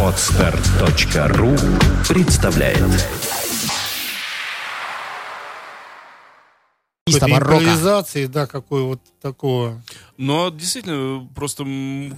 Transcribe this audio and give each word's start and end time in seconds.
Отстар.ру 0.00 1.56
представляет 2.08 2.78
импровизации, 7.06 8.26
да, 8.26 8.46
какой 8.46 8.82
вот 8.82 9.00
такого. 9.20 9.82
Но 10.16 10.50
действительно, 10.50 11.28
просто 11.34 11.64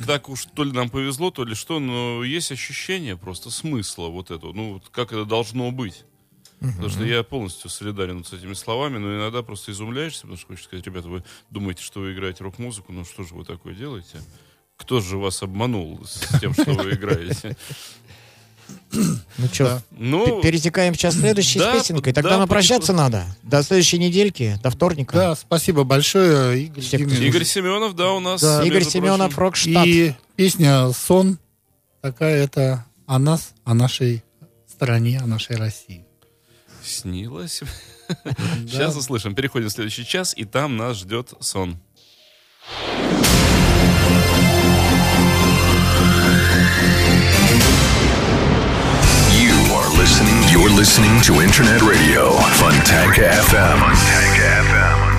так 0.06 0.29
уж 0.29 0.45
то 0.54 0.64
ли 0.64 0.72
нам 0.72 0.90
повезло, 0.90 1.30
то 1.30 1.44
ли 1.44 1.54
что, 1.54 1.78
но 1.78 2.22
есть 2.22 2.52
ощущение 2.52 3.16
просто 3.16 3.50
смысла 3.50 4.08
вот 4.08 4.30
этого, 4.30 4.52
ну, 4.52 4.74
вот 4.74 4.88
как 4.90 5.12
это 5.12 5.24
должно 5.24 5.70
быть. 5.70 6.04
Угу. 6.60 6.70
Потому 6.72 6.88
что 6.90 7.04
я 7.04 7.22
полностью 7.22 7.70
солидарен 7.70 8.24
с 8.24 8.32
этими 8.32 8.52
словами, 8.54 8.98
но 8.98 9.16
иногда 9.16 9.42
просто 9.42 9.72
изумляешься, 9.72 10.22
потому 10.22 10.36
что 10.36 10.48
хочешь 10.48 10.64
сказать, 10.64 10.84
ребята, 10.84 11.08
вы 11.08 11.24
думаете, 11.50 11.82
что 11.82 12.00
вы 12.00 12.12
играете 12.12 12.44
рок-музыку, 12.44 12.92
ну 12.92 13.04
что 13.04 13.22
же 13.22 13.34
вы 13.34 13.44
такое 13.44 13.74
делаете? 13.74 14.20
Кто 14.77 15.01
же 15.01 15.17
вас 15.17 15.43
обманул 15.43 16.01
с 16.06 16.38
тем, 16.41 16.52
что 16.52 16.73
вы 16.73 16.93
играете? 16.93 17.57
Ну 18.93 19.48
что, 19.53 19.65
да. 19.65 19.83
ну, 19.91 20.41
перетекаем 20.43 20.95
сейчас 20.95 21.15
следующей 21.15 21.59
да, 21.59 21.75
песенкой. 21.75 22.12
Тогда 22.12 22.30
да, 22.30 22.39
нам 22.39 22.48
прощаться 22.48 22.93
надо. 22.93 23.25
До 23.43 23.62
следующей 23.62 23.98
недельки, 23.98 24.59
до 24.62 24.70
вторника. 24.70 25.15
Да, 25.15 25.34
спасибо 25.34 25.84
большое, 25.84 26.65
Игорь 26.65 26.83
Семенов. 26.83 27.19
Игорь 27.20 27.45
Семенов, 27.45 27.95
да, 27.95 28.12
у 28.12 28.20
нас. 28.20 28.41
Да. 28.41 28.65
Игорь 28.65 28.84
Семенов, 28.84 29.37
Рокштадт. 29.39 29.87
И 29.87 30.15
песня 30.34 30.91
«Сон» 30.93 31.39
такая 32.01 32.45
это 32.45 32.87
о 33.06 33.19
нас, 33.19 33.55
о 33.65 33.75
нашей 33.75 34.25
стране, 34.67 35.20
о 35.20 35.27
нашей 35.27 35.56
России. 35.56 36.05
Снилось? 36.83 37.62
Сейчас 38.67 38.97
услышим. 38.97 39.34
Переходим 39.34 39.69
в 39.69 39.73
следующий 39.73 40.06
час, 40.06 40.34
и 40.37 40.45
там 40.45 40.77
нас 40.77 40.98
ждет 40.98 41.34
сон. 41.41 41.79
Listening. 50.07 50.41
You're 50.49 50.71
listening 50.71 51.21
to 51.23 51.41
Internet 51.41 51.83
Radio, 51.83 52.31
Funtank 52.31 53.15
FM. 53.15 53.79
Funtank 53.81 54.37
FM. 54.39 55.16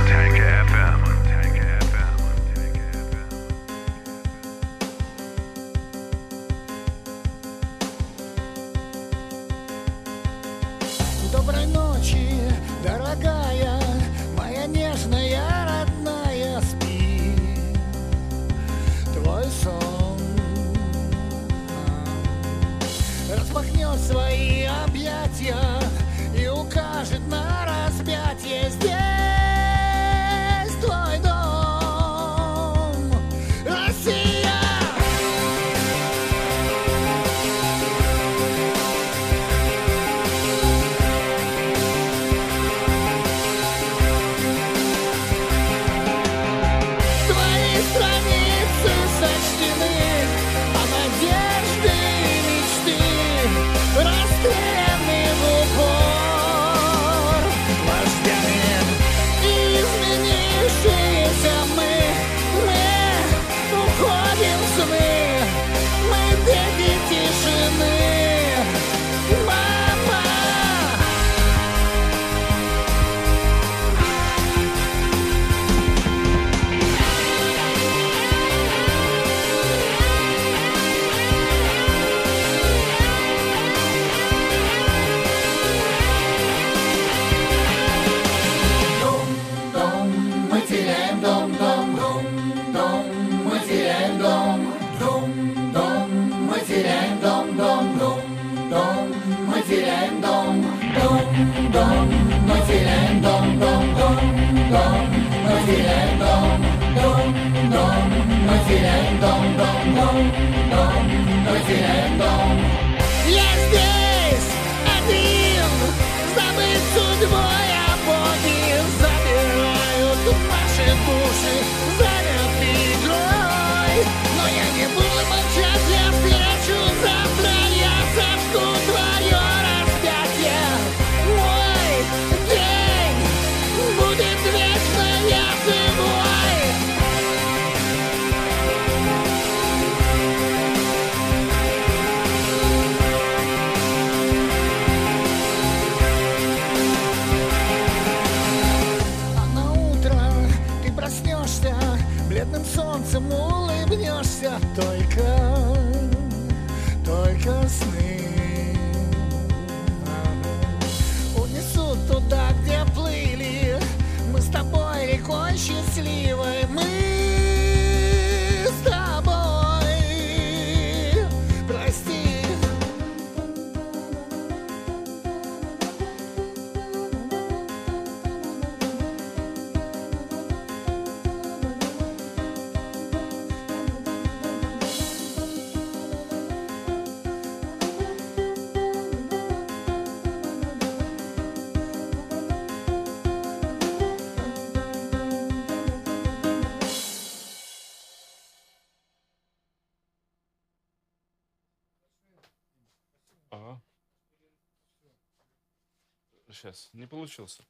Не 206.98 207.06
получился. 207.06 207.64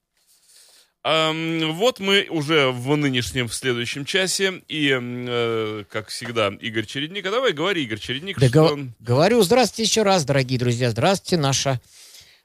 Вот 1.03 1.99
мы 1.99 2.27
уже 2.29 2.69
в 2.71 2.95
нынешнем, 2.97 3.47
в 3.47 3.53
следующем 3.53 4.03
часе. 4.03 4.61
И, 4.67 4.91
э, 4.93 5.83
как 5.89 6.09
всегда, 6.09 6.49
Игорь 6.59 6.85
Чередник. 6.85 7.25
А 7.25 7.31
давай 7.31 7.53
говори, 7.53 7.83
Игорь 7.83 7.99
Чередник. 7.99 8.39
Да 8.39 8.49
что... 8.49 8.75
го- 8.75 8.87
говорю, 8.99 9.41
здравствуйте 9.41 9.83
еще 9.83 10.03
раз, 10.03 10.25
дорогие 10.25 10.59
друзья. 10.59 10.91
Здравствуйте, 10.91 11.37
наша 11.37 11.79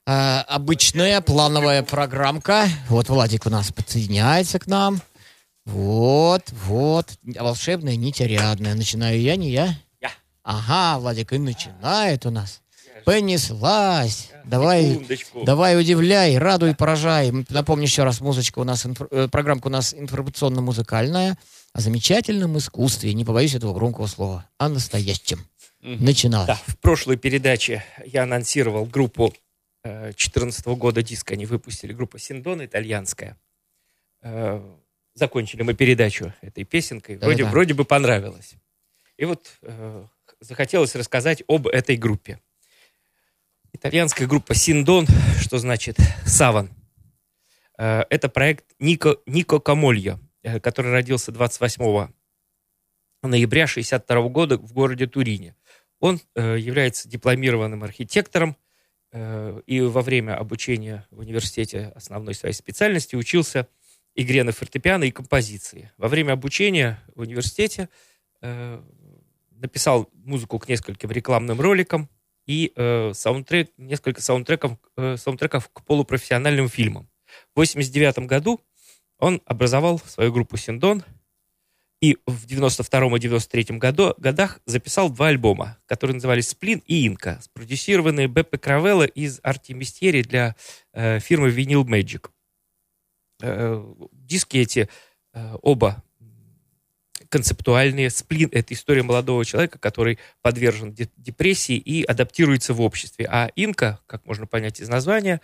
э, 0.06 0.12
обычная 0.12 1.20
плановая 1.22 1.82
программка. 1.82 2.68
Вот 2.88 3.08
Владик 3.08 3.46
у 3.46 3.50
нас 3.50 3.72
подсоединяется 3.72 4.60
к 4.60 4.68
нам. 4.68 5.00
Вот, 5.64 6.44
вот. 6.52 7.08
Волшебная 7.22 7.96
нить 7.96 8.20
Ариадная. 8.20 8.74
Начинаю 8.74 9.20
я, 9.20 9.34
не 9.34 9.50
я? 9.50 9.76
Я. 10.00 10.12
Ага, 10.44 11.00
Владик 11.00 11.32
и 11.32 11.38
начинает 11.38 12.26
у 12.26 12.30
нас. 12.30 12.61
Понеслась. 13.04 14.30
Давай, 14.44 14.90
Секундочку. 14.90 15.44
давай 15.44 15.78
удивляй, 15.78 16.36
радуй, 16.38 16.74
поражай. 16.74 17.32
Напомню 17.48 17.84
еще 17.84 18.04
раз, 18.04 18.20
музычка 18.20 18.58
у 18.58 18.64
нас, 18.64 18.84
э, 19.10 19.28
программка 19.30 19.68
у 19.68 19.70
нас 19.70 19.94
информационно-музыкальная 19.94 21.38
о 21.72 21.80
замечательном 21.80 22.58
искусстве, 22.58 23.14
не 23.14 23.24
побоюсь 23.24 23.54
этого 23.54 23.72
громкого 23.72 24.06
слова, 24.06 24.48
о 24.58 24.68
настоящем. 24.68 25.46
Начиналось. 25.80 26.46
Да, 26.46 26.58
в 26.66 26.76
прошлой 26.78 27.16
передаче 27.16 27.84
я 28.04 28.22
анонсировал 28.24 28.84
группу 28.84 29.34
2014 29.84 30.66
года 30.76 31.02
диск. 31.02 31.32
Они 31.32 31.44
выпустили 31.46 31.92
группа 31.92 32.18
Синдон 32.18 32.64
итальянская. 32.64 33.36
Э, 34.22 34.60
Закончили 35.14 35.62
мы 35.62 35.74
передачу 35.74 36.32
этой 36.40 36.64
песенкой. 36.64 37.16
Вроде, 37.18 37.38
Да-да-да. 37.38 37.50
вроде 37.50 37.74
бы 37.74 37.84
понравилось. 37.84 38.54
И 39.18 39.24
вот 39.26 39.46
э, 39.62 40.06
захотелось 40.40 40.94
рассказать 40.94 41.42
об 41.48 41.66
этой 41.66 41.96
группе. 41.96 42.40
Итальянская 43.74 44.28
группа 44.28 44.54
Синдон, 44.54 45.06
что 45.40 45.56
значит 45.58 45.96
саван. 46.26 46.70
Э, 47.78 48.02
Это 48.10 48.28
проект 48.28 48.66
Нико, 48.78 49.16
Нико 49.24 49.60
Камольо, 49.60 50.20
э, 50.42 50.60
который 50.60 50.92
родился 50.92 51.32
28 51.32 52.12
ноября 53.22 53.64
1962 53.64 54.28
года 54.28 54.58
в 54.58 54.72
городе 54.74 55.06
Турине. 55.06 55.56
Он 56.00 56.20
э, 56.34 56.58
является 56.58 57.08
дипломированным 57.08 57.82
архитектором 57.82 58.56
и 59.66 59.82
во 59.82 60.00
время 60.00 60.38
обучения 60.38 61.06
в 61.10 61.18
университете 61.18 61.92
основной 61.94 62.34
своей 62.34 62.54
специальности 62.54 63.14
учился 63.14 63.68
игре 64.14 64.42
на 64.42 64.52
фортепиано 64.52 65.04
и 65.04 65.10
композиции. 65.10 65.92
Во 65.98 66.08
время 66.08 66.32
обучения 66.32 66.98
в 67.14 67.20
университете 67.20 67.90
написал 68.40 70.08
музыку 70.14 70.58
к 70.58 70.66
нескольким 70.66 71.10
рекламным 71.10 71.60
роликам 71.60 72.08
и 72.46 72.72
э, 72.74 73.12
саундтрек, 73.14 73.70
несколько 73.76 74.20
саундтреков, 74.20 74.72
э, 74.96 75.16
саундтреков 75.16 75.68
к 75.72 75.84
полупрофессиональным 75.84 76.68
фильмам. 76.68 77.08
В 77.54 77.60
1989 77.60 78.26
году 78.28 78.60
он 79.18 79.40
образовал 79.46 79.98
свою 80.00 80.32
группу 80.32 80.56
«Синдон», 80.56 81.04
и 82.02 82.18
в 82.26 82.46
92 82.46 83.16
и 83.16 83.20
93 83.20 83.78
году, 83.78 84.12
годах 84.18 84.58
записал 84.66 85.08
два 85.08 85.28
альбома, 85.28 85.78
которые 85.86 86.16
назывались 86.16 86.48
«Сплин» 86.48 86.82
и 86.86 87.06
«Инка», 87.06 87.38
спродюсированные 87.40 88.26
Беппе 88.26 88.58
Кравелло 88.58 89.04
из 89.04 89.38
Арти 89.44 89.72
Мистерии 89.72 90.22
для 90.22 90.56
э, 90.92 91.20
фирмы 91.20 91.50
Vinyl 91.50 91.84
Magic. 91.84 92.28
Э, 93.40 93.84
диски 94.10 94.56
эти 94.56 94.88
э, 95.32 95.56
оба 95.62 96.02
концептуальные. 97.32 98.10
«Сплин»— 98.10 98.50
это 98.52 98.74
история 98.74 99.02
молодого 99.02 99.42
человека, 99.46 99.78
который 99.78 100.18
подвержен 100.42 100.92
де- 100.92 101.08
депрессии 101.16 101.76
и 101.76 102.04
адаптируется 102.04 102.74
в 102.74 102.82
обществе. 102.82 103.26
А 103.26 103.50
«Инка», 103.56 104.00
как 104.06 104.26
можно 104.26 104.46
понять 104.46 104.80
из 104.80 104.90
названия, 104.90 105.40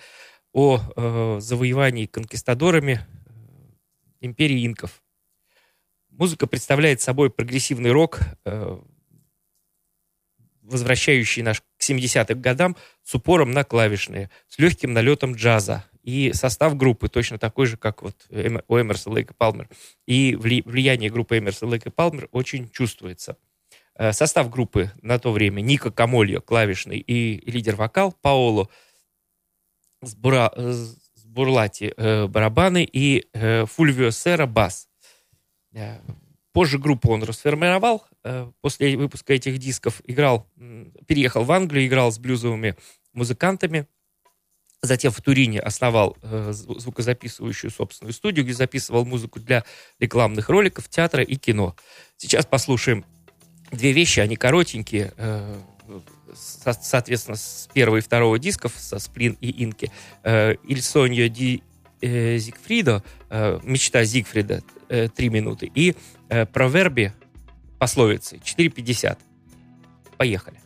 о 0.52 0.80
э, 0.80 1.38
завоевании 1.40 2.04
конкистадорами 2.04 3.00
э, 3.00 3.30
империи 4.20 4.66
инков. 4.66 5.02
Музыка 6.10 6.46
представляет 6.46 7.00
собой 7.00 7.30
прогрессивный 7.30 7.90
рок, 7.90 8.20
э, 8.44 8.78
возвращающий 10.60 11.40
наш 11.40 11.62
к 11.62 11.64
70-м 11.80 12.38
годам 12.42 12.76
с 13.02 13.14
упором 13.14 13.52
на 13.52 13.64
клавишные, 13.64 14.28
с 14.46 14.58
легким 14.58 14.92
налетом 14.92 15.34
джаза. 15.34 15.84
И 16.02 16.32
состав 16.32 16.76
группы 16.76 17.08
точно 17.08 17.38
такой 17.38 17.66
же, 17.66 17.76
как 17.76 18.02
вот 18.02 18.14
Эм- 18.30 18.62
у 18.68 18.78
Эмерса 18.80 19.10
Лейка 19.10 19.34
Палмер. 19.34 19.68
И 20.06 20.34
вли- 20.34 20.62
влияние 20.64 21.10
группы 21.10 21.38
Эмерса 21.38 21.66
Лейка 21.66 21.90
Палмер 21.90 22.28
очень 22.32 22.68
чувствуется. 22.70 23.36
Э, 23.94 24.12
Состав 24.12 24.48
группы 24.50 24.90
на 25.02 25.18
то 25.18 25.32
время 25.32 25.60
Ника 25.60 25.90
Камольо, 25.90 26.40
клавишный, 26.40 26.98
и 26.98 27.50
лидер-вокал 27.50 28.12
Паоло 28.22 28.68
Сбура- 30.02 30.52
э, 30.54 30.72
Сбурлати, 31.16 31.92
э, 31.96 32.26
барабаны, 32.26 32.88
и 32.90 33.26
Фульвио 33.66 34.10
Сера, 34.10 34.46
бас. 34.46 34.88
Позже 36.52 36.78
группу 36.78 37.10
он 37.12 37.22
расформировал. 37.22 38.04
После 38.62 38.96
выпуска 38.96 39.34
этих 39.34 39.58
дисков 39.58 40.00
играл, 40.04 40.48
переехал 41.06 41.44
в 41.44 41.52
Англию, 41.52 41.86
играл 41.86 42.10
с 42.10 42.18
блюзовыми 42.18 42.74
музыкантами. 43.12 43.86
Затем 44.80 45.10
в 45.10 45.20
Турине 45.20 45.58
основал 45.60 46.16
э, 46.22 46.50
зву- 46.52 46.78
звукозаписывающую 46.78 47.70
собственную 47.70 48.12
студию, 48.12 48.44
где 48.44 48.54
записывал 48.54 49.04
музыку 49.04 49.40
для 49.40 49.64
рекламных 49.98 50.48
роликов, 50.48 50.88
театра 50.88 51.22
и 51.24 51.34
кино. 51.34 51.74
Сейчас 52.16 52.46
послушаем 52.46 53.04
две 53.72 53.92
вещи, 53.92 54.20
они 54.20 54.36
коротенькие, 54.36 55.12
э, 55.16 55.60
со- 56.34 56.74
соответственно, 56.80 57.36
с 57.36 57.68
первого 57.72 57.96
и 57.96 58.00
второго 58.00 58.38
дисков, 58.38 58.72
со 58.76 59.00
Сплин 59.00 59.36
и 59.40 59.64
Инки. 59.64 59.90
Э, 60.22 60.54
«Il 60.68 60.78
sogno 60.78 61.26
di 61.28 61.62
э, 62.00 62.38
Зигфрида», 62.38 63.02
э, 63.30 63.58
«Мечта 63.64 64.04
Зигфрида», 64.04 64.62
э, 64.88 65.08
три 65.08 65.28
минуты, 65.28 65.68
и 65.74 65.96
э, 66.28 66.46
«Проверби», 66.46 67.12
пословицы, 67.80 68.36
4.50. 68.36 69.18
Поехали. 70.16 70.60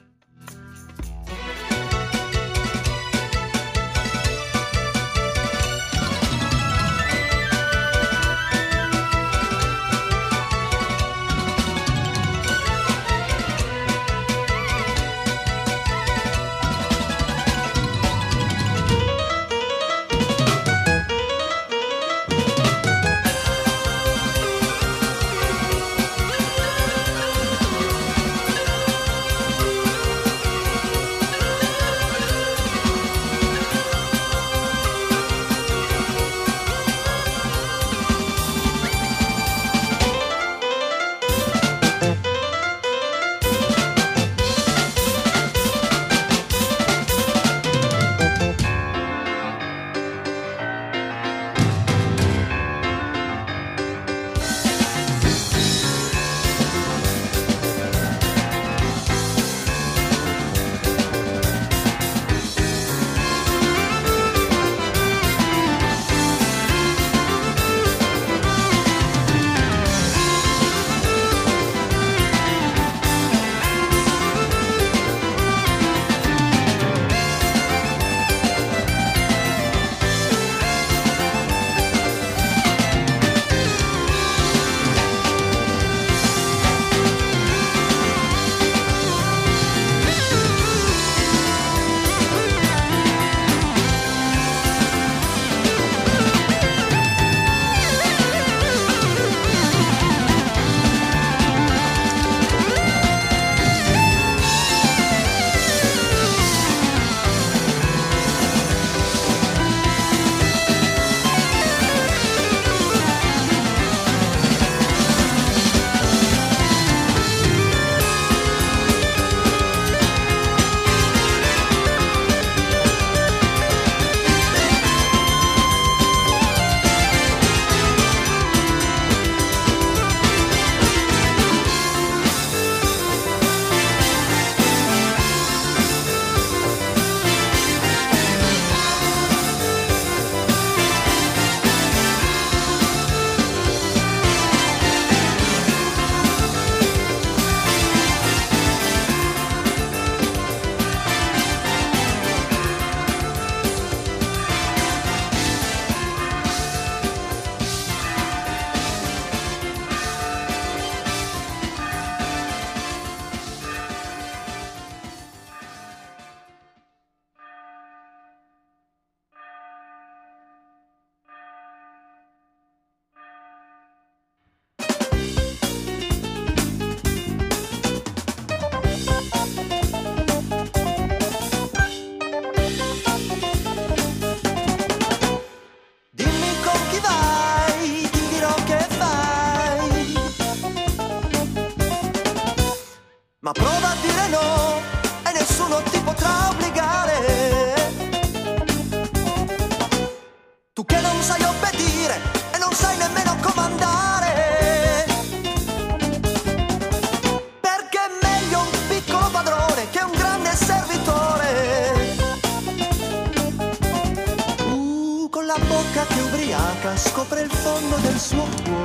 Bocca 215.93 216.06
che 216.06 216.20
ubriaca 216.20 216.96
scopre 216.96 217.43
il 217.43 217.51
fondo 217.51 217.96
del 217.96 218.19
suo 218.19 218.46
cuore. 218.65 218.81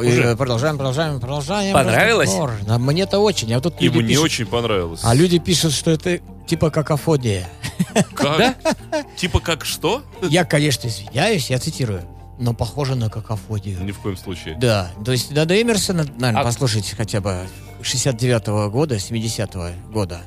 Уже. 0.00 0.22
э, 0.22 0.36
продолжаем, 0.36 0.76
продолжаем, 0.76 1.20
продолжаем. 1.20 1.72
Понравилось? 1.74 2.28
разговор. 2.30 2.52
А 2.68 2.78
Мне-то 2.78 3.18
очень. 3.18 3.52
А 3.54 3.60
тут 3.60 3.80
Ему 3.80 3.96
люди 3.96 4.02
не 4.04 4.08
пишут- 4.10 4.24
очень 4.24 4.46
понравилось. 4.46 5.00
А 5.04 5.14
люди 5.14 5.38
пишут, 5.38 5.72
что 5.72 5.90
это 5.90 6.20
типа 6.46 6.70
какофония. 6.70 7.48
Как? 8.14 8.56
Типа 9.16 9.40
как 9.40 9.64
что? 9.64 10.02
Я, 10.22 10.44
конечно, 10.44 10.88
извиняюсь, 10.88 11.50
я 11.50 11.58
цитирую, 11.58 12.02
но 12.38 12.52
похоже 12.54 12.94
на 12.94 13.08
какофонию. 13.10 13.82
Ни 13.84 13.92
в 13.92 13.98
коем 14.00 14.16
случае. 14.16 14.56
Да, 14.58 14.90
то 15.04 15.12
есть 15.12 15.30
надо 15.32 15.60
Эмерсона, 15.60 16.04
наверное, 16.18 16.42
А- 16.42 16.44
послушать 16.44 16.94
хотя 16.96 17.20
бы 17.20 17.46
69-го 17.82 18.70
года, 18.70 18.96
70-го 18.96 19.90
года. 19.92 20.20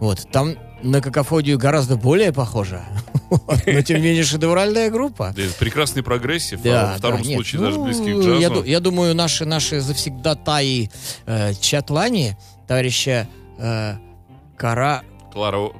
Вот, 0.00 0.26
там 0.32 0.54
на 0.82 1.00
какофонию 1.00 1.58
гораздо 1.58 1.96
более 1.96 2.32
похожа. 2.32 2.82
Но 3.66 3.82
тем 3.82 3.98
не 4.00 4.08
менее 4.08 4.24
шедевральная 4.24 4.90
группа. 4.90 5.32
Да, 5.34 5.42
это 5.42 5.54
прекрасный 5.54 6.02
прогрессив, 6.02 6.60
а 6.60 6.62
Да, 6.64 6.86
во 6.92 6.98
втором 6.98 7.22
да, 7.22 7.28
нет, 7.28 7.36
случае 7.36 7.60
даже 7.60 7.78
ну, 7.78 7.84
близкий 7.84 8.12
к 8.12 8.16
джазу. 8.18 8.40
Я, 8.40 8.50
ду- 8.50 8.64
я 8.64 8.80
думаю, 8.80 9.14
наши, 9.14 9.44
наши 9.44 9.80
завсегдатаи 9.80 10.90
э, 11.26 11.54
Чатлани, 11.54 12.36
товарища 12.66 13.28
э, 13.58 13.94
Кара, 14.56 15.02
Клара, 15.32 15.70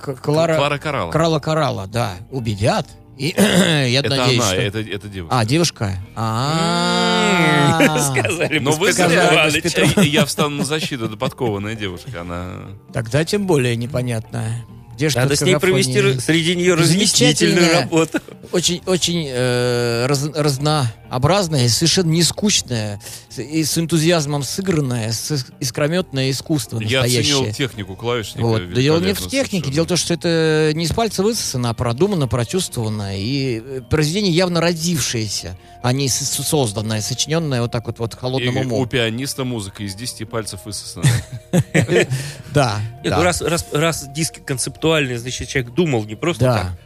К- 0.00 0.14
Клара, 0.16 0.56
Клара 0.56 0.78
Коралла. 0.78 1.10
Крала 1.12 1.38
Карала, 1.40 1.86
да, 1.86 2.12
убедят. 2.30 2.86
И 3.16 3.34
я 3.36 4.00
Это 4.00 4.10
надеюсь, 4.10 4.40
она, 4.40 4.52
что- 4.52 4.60
это, 4.60 4.78
это 4.80 5.08
девушка. 5.08 5.38
А, 5.38 5.44
девушка? 5.44 5.98
А, 6.16 7.98
Сказали 8.10 8.58
Но 8.58 8.72
бы 8.72 8.78
вы. 8.78 10.06
Я 10.06 10.24
встану 10.24 10.56
на 10.56 10.64
защиту, 10.64 11.06
это 11.06 11.16
подкованная 11.16 11.74
девушка. 11.74 12.22
Она... 12.22 12.68
Тогда 12.92 13.24
тем 13.24 13.46
более 13.46 13.76
непонятно. 13.76 14.64
Где 14.94 15.08
ж 15.08 15.14
Надо 15.16 15.34
с 15.36 15.40
ней 15.42 15.56
провести 15.58 15.96
р- 15.98 16.20
среди 16.20 16.54
нее 16.56 16.74
разъяснительную 16.74 17.72
работу. 17.80 18.20
очень, 18.52 18.80
очень 18.86 19.26
э, 19.28 20.06
раз- 20.06 20.30
разнообразное, 20.34 21.68
совершенно 21.68 22.10
не 22.10 22.22
скучное, 22.22 23.00
с- 23.28 23.40
и 23.40 23.64
с 23.64 23.76
энтузиазмом 23.76 24.42
сыгранное, 24.44 25.10
с 25.12 25.44
искрометное 25.60 26.30
искусство 26.30 26.78
Я 26.80 27.02
настоящее. 27.02 27.34
оценил 27.36 27.52
технику 27.54 27.96
клавишника. 27.96 28.44
Вот. 28.46 28.72
Да 28.72 28.80
дело 28.80 29.00
не 29.00 29.14
в 29.14 29.18
технике, 29.28 29.48
совершенно. 29.48 29.72
дело 29.74 29.84
в 29.84 29.88
том, 29.88 29.96
что 29.96 30.14
это 30.14 30.70
не 30.74 30.84
из 30.84 30.92
пальца 30.92 31.22
высосано, 31.22 31.70
а 31.70 31.74
продумано, 31.74 32.28
прочувствовано. 32.28 33.18
И 33.20 33.60
э, 33.64 33.80
произведение 33.90 34.32
явно 34.32 34.60
родившееся, 34.60 35.58
а 35.82 35.92
не 35.92 36.08
созданное, 36.08 37.00
сочиненное 37.00 37.62
вот 37.62 37.72
так 37.72 37.86
вот, 37.86 37.98
вот 37.98 38.14
холодным 38.14 38.56
И 38.56 38.60
умом. 38.64 38.78
у 38.80 38.86
пианиста 38.86 39.44
музыка 39.44 39.82
из 39.82 39.94
10 39.96 40.28
пальцев 40.30 40.60
высосана. 40.64 41.04
Да, 42.52 42.80
ну 43.02 43.22
раз 43.72 44.04
диски 44.14 44.38
концептуальные, 44.38 44.83
значит, 45.16 45.48
человек 45.48 45.72
думал 45.72 46.04
не 46.04 46.14
просто 46.14 46.44
да. 46.44 46.54
так, 46.54 46.78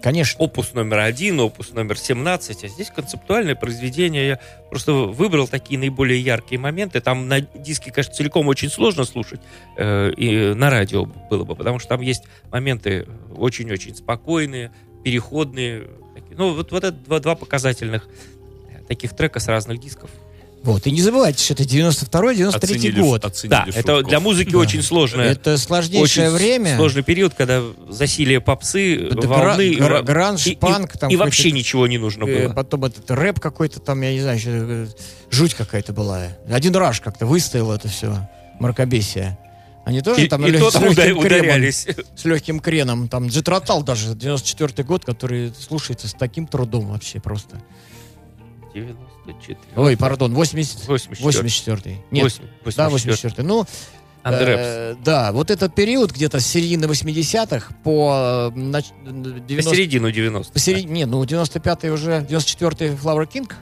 Конечно. 0.00 0.38
опус 0.44 0.74
номер 0.74 1.00
один, 1.00 1.40
опус 1.40 1.72
номер 1.72 1.98
17, 1.98 2.64
а 2.64 2.68
здесь 2.68 2.90
концептуальное 2.90 3.54
произведение. 3.54 4.26
Я 4.28 4.40
просто 4.68 4.92
выбрал 4.92 5.48
такие 5.48 5.78
наиболее 5.78 6.20
яркие 6.20 6.60
моменты. 6.60 7.00
Там 7.00 7.28
на 7.28 7.40
диске, 7.40 7.90
конечно, 7.90 8.14
целиком 8.14 8.48
очень 8.48 8.70
сложно 8.70 9.04
слушать, 9.04 9.40
э, 9.76 10.12
и 10.16 10.54
на 10.54 10.70
радио 10.70 11.06
было 11.06 11.44
бы, 11.44 11.56
потому 11.56 11.78
что 11.78 11.88
там 11.88 12.00
есть 12.00 12.24
моменты 12.50 13.08
очень-очень 13.34 13.96
спокойные, 13.96 14.72
переходные. 15.02 15.88
такие. 16.14 16.36
Ну, 16.36 16.54
вот, 16.54 16.70
вот 16.70 16.84
это 16.84 16.96
два, 16.96 17.18
два 17.18 17.34
показательных 17.34 18.08
э, 18.70 18.84
таких 18.86 19.16
трека 19.16 19.40
с 19.40 19.48
разных 19.48 19.80
дисков. 19.80 20.10
Вот. 20.62 20.86
И 20.86 20.92
не 20.92 21.00
забывайте, 21.02 21.42
что 21.42 21.54
это 21.54 21.64
92-93 21.64 22.54
Оценили, 22.54 23.00
год. 23.00 23.24
оценили 23.24 23.50
Да, 23.50 23.64
это 23.68 23.92
Шубков. 23.96 24.08
для 24.08 24.20
музыки 24.20 24.50
Да. 24.52 24.58
очень 24.58 24.82
сложное. 24.82 25.32
Это 25.32 25.58
сложнейшее 25.58 26.28
очень 26.28 26.36
время. 26.36 26.76
сложный 26.76 27.02
период, 27.02 27.34
когда 27.34 27.62
засилие 27.88 28.40
попсы, 28.40 28.96
Это 29.06 29.26
волны, 29.26 29.74
гра- 29.74 29.86
гра- 29.88 30.02
гранж, 30.02 30.46
и, 30.46 30.52
и- 30.52 30.56
панк, 30.56 30.96
там 30.96 31.10
и 31.10 31.16
вообще 31.16 31.50
ничего 31.50 31.88
не 31.88 31.98
нужно 31.98 32.24
э, 32.24 32.44
было. 32.46 32.52
Потом 32.54 32.84
этот 32.84 33.10
рэп 33.10 33.40
какой-то 33.40 33.80
там, 33.80 34.00
я 34.02 34.12
не 34.12 34.20
знаю, 34.20 34.38
еще, 34.38 34.50
э, 34.50 34.86
жуть 35.30 35.54
какая-то 35.54 35.92
была. 35.92 36.28
Один 36.48 36.76
раш 36.76 37.00
как-то 37.00 37.26
выстоял 37.26 37.72
это 37.72 37.88
все, 37.88 38.28
мракобесие. 38.60 39.38
Они 39.84 40.00
тоже 40.00 40.24
И, 40.26 40.28
там 40.28 40.46
и 40.46 40.52
то 40.52 40.70
с 40.70 40.74
там 40.74 40.84
легким 40.84 40.92
удар- 40.94 41.06
кремом, 41.26 41.26
ударялись. 41.26 41.88
с 42.14 42.24
легким 42.24 42.60
креном. 42.60 43.08
Там 43.08 43.26
Джетротал 43.26 43.82
даже, 43.82 44.14
94 44.14 44.84
год, 44.86 45.04
который 45.04 45.52
слушается 45.58 46.06
с 46.06 46.12
таким 46.12 46.46
трудом 46.46 46.86
вообще 46.92 47.18
просто. 47.18 47.60
94. 49.26 49.58
Ой, 49.76 49.96
пардон, 49.96 50.34
80... 50.34 50.86
84. 50.88 51.24
84 51.24 51.98
Нет, 52.10 52.24
8, 52.24 52.76
да, 52.76 52.88
84 52.88 53.46
Ну, 53.46 53.66
Андерепс. 54.22 54.62
э, 54.64 54.96
да, 55.04 55.32
вот 55.32 55.50
этот 55.50 55.74
период 55.74 56.12
где-то 56.12 56.40
с 56.40 56.46
середины 56.46 56.84
80-х 56.86 57.74
по 57.82 58.50
э, 58.54 58.58
нач- 58.58 58.92
90 59.04 59.56
Посередину 59.70 60.10
90 60.12 60.52
Посередине, 60.52 60.92
не, 60.92 61.06
ну 61.06 61.22
95-й 61.24 61.90
уже, 61.90 62.26
94-й 62.28 62.90
Flower 62.94 63.28
King, 63.28 63.52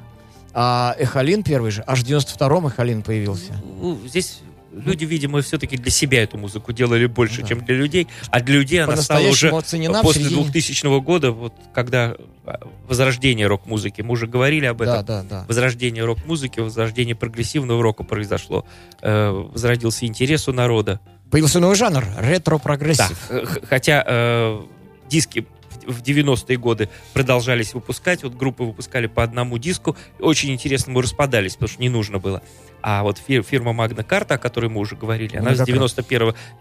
а 0.53 0.95
Echolyn 0.99 1.43
первый 1.43 1.71
же, 1.71 1.83
аж 1.87 2.01
в 2.03 2.07
92-м 2.07 2.67
Echolyn 2.67 3.03
появился. 3.03 3.61
Ну, 3.81 3.99
здесь 4.07 4.41
люди, 4.73 5.05
видимо, 5.05 5.41
все-таки 5.43 5.77
для 5.77 5.91
себя 5.91 6.23
эту 6.23 6.39
музыку 6.39 6.73
делали 6.73 7.07
больше, 7.07 7.43
Да. 7.43 7.49
чем 7.49 7.65
для 7.65 7.75
людей. 7.75 8.07
А 8.31 8.41
для 8.41 8.57
людей 8.57 8.83
она 8.83 8.97
стала 8.97 9.27
уже 9.29 9.51
оценена 9.51 10.03
после 10.03 10.23
середине- 10.25 10.45
2000 10.45 11.01
года, 11.01 11.33
вот 11.33 11.55
когда 11.75 12.15
а, 12.47 12.61
возрождение 12.89 13.47
рок-музыки, 13.47 14.03
мы 14.03 14.13
уже 14.13 14.27
говорили 14.27 14.67
об 14.67 14.79
Да, 14.79 14.95
этом, 15.03 15.05
да, 15.07 15.23
да. 15.23 15.45
возрождение 15.49 16.05
рок-музыки, 16.05 16.61
возрождение 16.61 17.15
прогрессивного 17.15 17.83
рока 17.83 18.03
произошло. 18.03 18.65
Э, 19.03 19.31
возродился 19.31 20.07
интерес 20.07 20.49
у 20.49 20.53
народа. 20.53 21.01
Появился 21.31 21.61
новый 21.61 21.77
жанр, 21.77 22.05
Да, 22.05 22.23
ретро-прогрессив. 22.23 23.27
э, 23.31 23.45
х- 23.47 23.61
хотя 23.69 24.05
э, 24.07 24.61
диски 25.09 25.47
в 25.87 26.03
90-е 26.03 26.57
годы 26.59 26.89
продолжались 27.13 27.73
выпускать, 27.75 28.23
вот 28.23 28.35
группы 28.35 28.65
выпускали 28.65 29.07
по 29.07 29.23
одному 29.23 29.59
диску, 29.59 29.97
очень 30.19 30.51
интересно, 30.53 30.93
мы 30.93 31.03
распадались, 31.03 31.55
потому 31.55 31.69
что 31.69 31.81
не 31.83 31.89
нужно 31.89 32.19
было. 32.19 32.43
А 32.83 33.03
вот 33.03 33.19
фир- 33.19 33.43
фирма 33.43 33.73
Magna 33.73 34.07
Carta, 34.07 34.35
о 34.35 34.39
которой 34.39 34.71
мы 34.71 34.81
уже 34.81 34.97
говорили, 34.97 35.37
она 35.37 35.55
с 35.55 35.59
Многократно. 35.67 36.03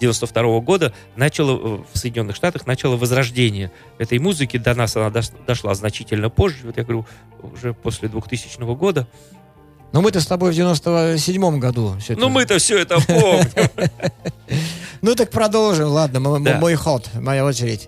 91-92 0.01 0.61
года 0.61 0.93
начала 1.15 1.51
э, 1.51 1.83
в 1.93 1.97
Соединенных 1.97 2.35
Штатах 2.35 2.67
начала 2.67 2.95
возрождение 2.97 3.71
этой 3.97 4.19
музыки. 4.19 4.57
До 4.57 4.73
нас 4.75 4.95
она 4.97 5.07
дош- 5.09 5.31
дошла 5.47 5.73
значительно 5.75 6.29
позже, 6.29 6.57
вот 6.63 6.77
я 6.77 6.83
говорю, 6.83 7.05
уже 7.41 7.73
после 7.73 8.09
2000 8.09 8.59
года. 8.75 9.07
Но 9.91 10.01
мы-то 10.01 10.21
с 10.21 10.27
тобой 10.27 10.51
в 10.51 10.55
97-м 10.55 11.59
году. 11.59 11.95
это- 12.07 12.19
Ну 12.19 12.29
мы-то 12.29 12.59
все 12.59 12.77
это 12.79 12.99
помним. 12.99 13.47
Ну 15.01 15.15
так 15.15 15.31
продолжим, 15.31 15.87
ладно, 15.87 16.19
мой 16.19 16.75
ход, 16.75 17.07
моя 17.15 17.45
очередь. 17.45 17.87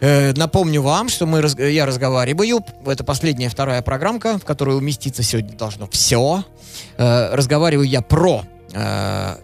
Э, 0.00 0.34
напомню 0.34 0.82
вам, 0.82 1.08
что 1.08 1.24
мы, 1.24 1.42
я 1.58 1.86
разговариваю, 1.86 2.60
это 2.86 3.02
последняя 3.04 3.48
вторая 3.48 3.80
программка, 3.80 4.38
в 4.38 4.44
которой 4.44 4.76
уместиться 4.76 5.22
сегодня 5.22 5.56
должно 5.56 5.86
все. 5.90 6.44
Разговариваю 6.96 7.88
я 7.88 8.00
про 8.02 8.44
э, 8.72 9.36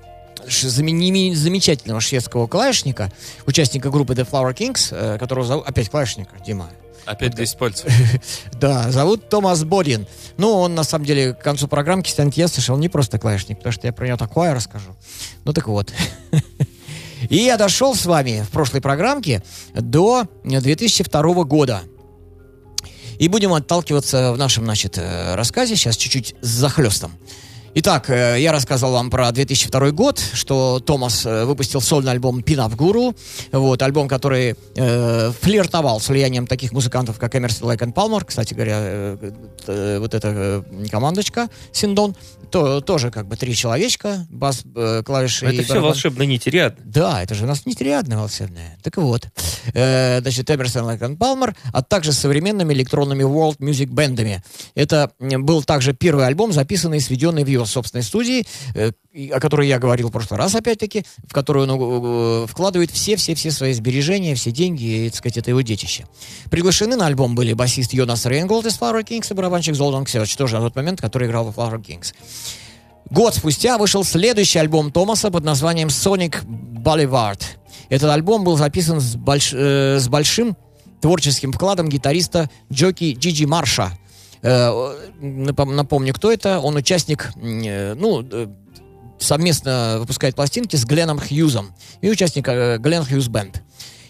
замечательного 0.49 2.01
шведского 2.01 2.47
клавишника, 2.47 3.13
участника 3.47 3.91
группы 3.91 4.15
The 4.15 4.29
Flower 4.29 4.55
Kings, 4.55 4.89
э, 4.91 5.19
которого 5.19 5.47
зовут, 5.47 5.67
опять 5.67 5.89
клавишника, 5.91 6.37
Дима, 6.45 6.71
Опять 7.07 7.35
10 7.35 7.59
пальцев. 7.59 7.93
да, 8.53 8.91
зовут 8.91 9.29
Томас 9.29 9.65
Бодин. 9.65 10.07
Ну, 10.37 10.53
он, 10.53 10.75
на 10.75 10.85
самом 10.85 11.05
деле, 11.05 11.35
к 11.35 11.43
концу 11.43 11.67
программки 11.67 12.11
станет 12.11 12.35
ясно, 12.35 12.63
что 12.63 12.75
он 12.75 12.81
не 12.81 12.89
просто 12.89 13.19
клавишник, 13.19 13.59
потому 13.59 13.73
что 13.73 13.87
я 13.87 13.93
про 13.93 14.07
него 14.07 14.17
такое 14.17 14.55
расскажу. 14.55 14.95
Ну, 15.45 15.53
так 15.53 15.67
вот. 15.67 15.93
И 17.29 17.37
я 17.37 17.57
дошел 17.57 17.95
с 17.95 18.07
вами 18.07 18.45
в 18.47 18.51
прошлой 18.51 18.81
программке 18.81 19.43
до 19.75 20.27
2002 20.45 21.45
года. 21.45 21.83
И 23.21 23.29
будем 23.29 23.53
отталкиваться 23.53 24.33
в 24.33 24.39
нашем, 24.39 24.65
значит, 24.65 24.97
э, 24.97 25.35
рассказе 25.35 25.77
сейчас 25.77 25.99
чуть-чуть 25.99 26.35
с 26.41 26.49
захлестом. 26.49 27.13
Итак, 27.75 28.09
э, 28.09 28.37
я 28.41 28.51
рассказал 28.51 28.93
вам 28.93 29.11
про 29.11 29.31
2002 29.31 29.91
год, 29.91 30.19
что 30.33 30.81
Томас 30.81 31.27
э, 31.27 31.45
выпустил 31.45 31.83
сольный 31.83 32.13
альбом 32.13 32.41
Pin 32.41 32.67
Up 32.67 32.75
Guru, 32.75 33.15
вот, 33.53 33.83
альбом, 33.83 34.09
который 34.09 34.57
э, 34.75 35.33
флиртовал 35.39 36.01
с 36.01 36.09
влиянием 36.09 36.47
таких 36.47 36.73
музыкантов, 36.73 37.19
как 37.19 37.37
Эмерсон, 37.37 37.69
Лайк 37.69 37.83
и 37.83 37.93
Палмер, 37.93 38.25
кстати 38.25 38.55
говоря, 38.55 38.79
э, 38.81 39.33
э, 39.67 39.99
вот 40.01 40.15
эта 40.15 40.65
командочка 40.91 41.51
Синдон, 41.73 42.17
то, 42.51 42.81
тоже 42.81 43.11
как 43.11 43.27
бы 43.27 43.37
три 43.37 43.55
человечка, 43.55 44.27
бас, 44.31 44.63
э, 44.77 45.03
клавиши 45.05 45.47
и 45.47 45.55
Это 45.55 45.63
все 45.63 45.69
барабан. 45.75 45.91
волшебно 45.91 46.23
нитярядно. 46.25 46.83
Да, 46.85 47.23
это 47.23 47.35
же 47.35 47.45
у 47.45 47.47
нас 47.49 47.67
нетериадная 47.67 48.19
волшебная. 48.19 48.79
Так 48.83 48.97
вот, 48.99 49.29
э, 49.73 50.21
значит, 50.21 50.51
Эмерсон, 50.51 50.91
и 50.91 51.17
Палмер, 51.17 51.55
а 51.73 51.83
также 51.83 52.13
с 52.13 52.19
современными 52.19 52.73
электронными 52.75 53.23
world 53.23 53.59
music 53.59 53.87
бендами. 53.87 54.43
Это 54.75 55.11
был 55.19 55.63
также 55.63 55.93
первый 55.95 56.27
альбом, 56.27 56.53
записанный 56.53 56.99
и 56.99 57.01
сведенный 57.01 57.45
в 57.45 57.49
его 57.49 57.65
собственной 57.65 58.03
студии, 58.03 58.45
э, 58.75 58.93
и- 59.10 59.10
о 59.13 59.41
которой 59.41 59.67
я 59.67 59.79
говорил 59.79 60.09
в 60.09 60.13
прошлый 60.13 60.39
раз, 60.39 60.55
опять-таки, 60.55 61.05
в 61.27 61.33
которую 61.33 61.69
он 61.69 62.45
э, 62.45 62.47
вкладывает 62.47 62.91
все-все-все 62.91 63.51
свои 63.51 63.73
сбережения, 63.73 64.35
все 64.35 64.51
деньги, 64.53 64.85
и, 65.07 65.11
так 65.11 65.19
сказать, 65.19 65.39
это 65.39 65.51
его 65.51 65.61
детище. 65.63 66.07
Приглашены 66.51 66.97
на 66.97 67.07
альбом 67.07 67.35
были 67.35 67.53
басист 67.53 67.93
Йонас 67.93 68.27
Рейнголд 68.27 68.67
из 68.67 68.79
Flower 68.79 69.05
Kings 69.05 69.27
и 69.31 69.35
барабанщик 69.35 69.75
Золдан 69.75 70.05
Ксёч, 70.05 70.37
тоже 70.37 70.57
на 70.59 70.63
тот 70.63 70.77
момент, 70.77 71.01
который 71.01 71.27
играл 71.27 71.51
в 71.51 71.59
Flower 71.59 71.83
Kings. 71.83 72.15
Год 73.11 73.35
спустя 73.35 73.77
вышел 73.79 74.05
следующий 74.05 74.61
альбом 74.61 74.93
Томаса 74.93 75.31
под 75.33 75.43
названием 75.43 75.89
Sonic 75.89 76.45
Boulevard. 76.45 77.43
Этот 77.89 78.11
альбом 78.11 78.45
был 78.45 78.57
записан 78.57 79.01
с, 79.01 79.17
больш- 79.17 79.53
э, 79.57 79.99
с 79.99 80.09
большим 80.09 80.57
творческим 81.01 81.51
вкладом 81.53 81.89
гитариста 81.89 82.49
Джоки 82.73 83.17
Джиджи 83.19 83.49
Марша. 83.49 83.91
Э, 84.43 84.71
напом- 85.21 85.75
напомню, 85.75 86.15
кто 86.15 86.31
это. 86.31 86.61
Он 86.61 86.77
участник, 86.77 87.33
э, 87.37 87.95
ну, 87.95 88.23
э, 88.23 88.47
совместно 89.21 89.97
выпускает 90.01 90.35
пластинки 90.35 90.77
с 90.77 90.85
Гленном 90.85 91.21
Хьюзом 91.21 91.75
и 92.01 92.11
участник 92.11 92.49
э, 92.49 92.79
Глен 92.79 93.05
Хьюз 93.05 93.29
Бенд. 93.29 93.63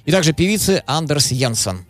И 0.05 0.13
также 0.13 0.33
певицы 0.33 0.83
Андерс 0.87 1.31
Янсен. 1.31 1.85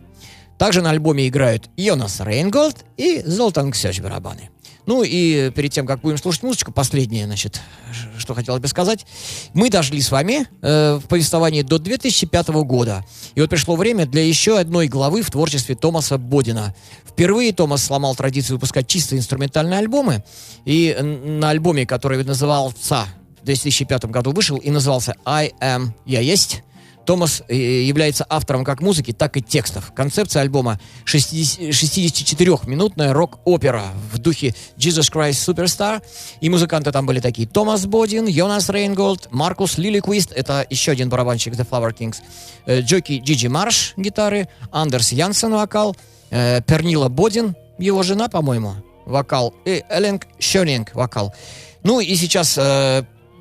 Также 0.57 0.81
на 0.81 0.91
альбоме 0.91 1.27
играют 1.27 1.69
Йонас 1.77 2.19
Рейнголд 2.19 2.85
и 2.97 3.21
Золтан 3.25 3.71
Ксёч 3.71 3.99
барабаны. 3.99 4.49
Ну 4.85 5.03
и 5.03 5.51
перед 5.51 5.71
тем, 5.71 5.85
как 5.85 6.01
будем 6.01 6.17
слушать 6.17 6.43
музычку, 6.43 6.71
последнее, 6.71 7.25
значит, 7.25 7.61
что 8.17 8.33
хотелось 8.33 8.61
бы 8.61 8.67
сказать. 8.67 9.05
Мы 9.53 9.69
дошли 9.69 10.01
с 10.01 10.11
вами 10.11 10.47
э, 10.61 10.99
в 11.01 11.07
повествовании 11.07 11.61
до 11.61 11.79
2005 11.79 12.47
года. 12.63 13.05
И 13.35 13.41
вот 13.41 13.49
пришло 13.49 13.75
время 13.75 14.05
для 14.05 14.23
еще 14.23 14.57
одной 14.57 14.87
главы 14.87 15.21
в 15.21 15.29
творчестве 15.29 15.75
Томаса 15.75 16.17
Бодина. 16.17 16.75
Впервые 17.07 17.53
Томас 17.53 17.83
сломал 17.83 18.15
традицию 18.15 18.57
выпускать 18.57 18.87
чисто 18.87 19.17
инструментальные 19.17 19.79
альбомы. 19.79 20.23
И 20.65 20.95
на 20.99 21.49
альбоме, 21.49 21.85
который 21.85 22.23
назывался 22.23 23.05
в 23.41 23.45
2005 23.45 24.05
году 24.05 24.31
вышел 24.31 24.57
и 24.57 24.69
назывался 24.69 25.15
«I 25.25 25.51
am 25.59 25.89
Я 26.05 26.21
есть», 26.21 26.63
Томас 27.05 27.43
э, 27.47 27.55
является 27.55 28.25
автором 28.29 28.63
как 28.63 28.81
музыки, 28.81 29.11
так 29.11 29.37
и 29.37 29.41
текстов. 29.41 29.91
Концепция 29.93 30.41
альбома 30.41 30.79
60 31.05 31.61
64-минутная 31.61 33.13
рок-опера 33.13 33.85
в 34.11 34.19
духе 34.19 34.55
Jesus 34.77 35.11
Christ 35.11 35.31
Superstar. 35.45 36.01
И 36.41 36.49
музыканты 36.49 36.91
там 36.91 37.05
были 37.05 37.19
такие. 37.19 37.47
Томас 37.47 37.85
Бодин, 37.85 38.25
Йонас 38.25 38.69
Рейнголд, 38.69 39.27
Маркус 39.31 39.77
Лиликвист, 39.77 40.31
это 40.31 40.65
еще 40.69 40.91
один 40.91 41.09
барабанщик 41.09 41.53
The 41.53 41.67
Flower 41.67 41.95
Kings, 41.95 42.17
э, 42.65 42.81
Джоки 42.81 43.21
Джиджи 43.23 43.49
Марш, 43.49 43.93
гитары, 43.97 44.47
Андерс 44.71 45.11
Янсен, 45.11 45.51
вокал, 45.53 45.95
э, 46.29 46.61
Пернила 46.61 47.09
Бодин, 47.09 47.55
его 47.77 48.03
жена, 48.03 48.27
по-моему, 48.27 48.75
вокал, 49.05 49.53
и 49.65 49.83
Эленг 49.89 50.27
Шёнинг, 50.39 50.93
вокал. 50.93 51.33
Ну 51.83 51.99
и 51.99 52.15
сейчас 52.15 52.59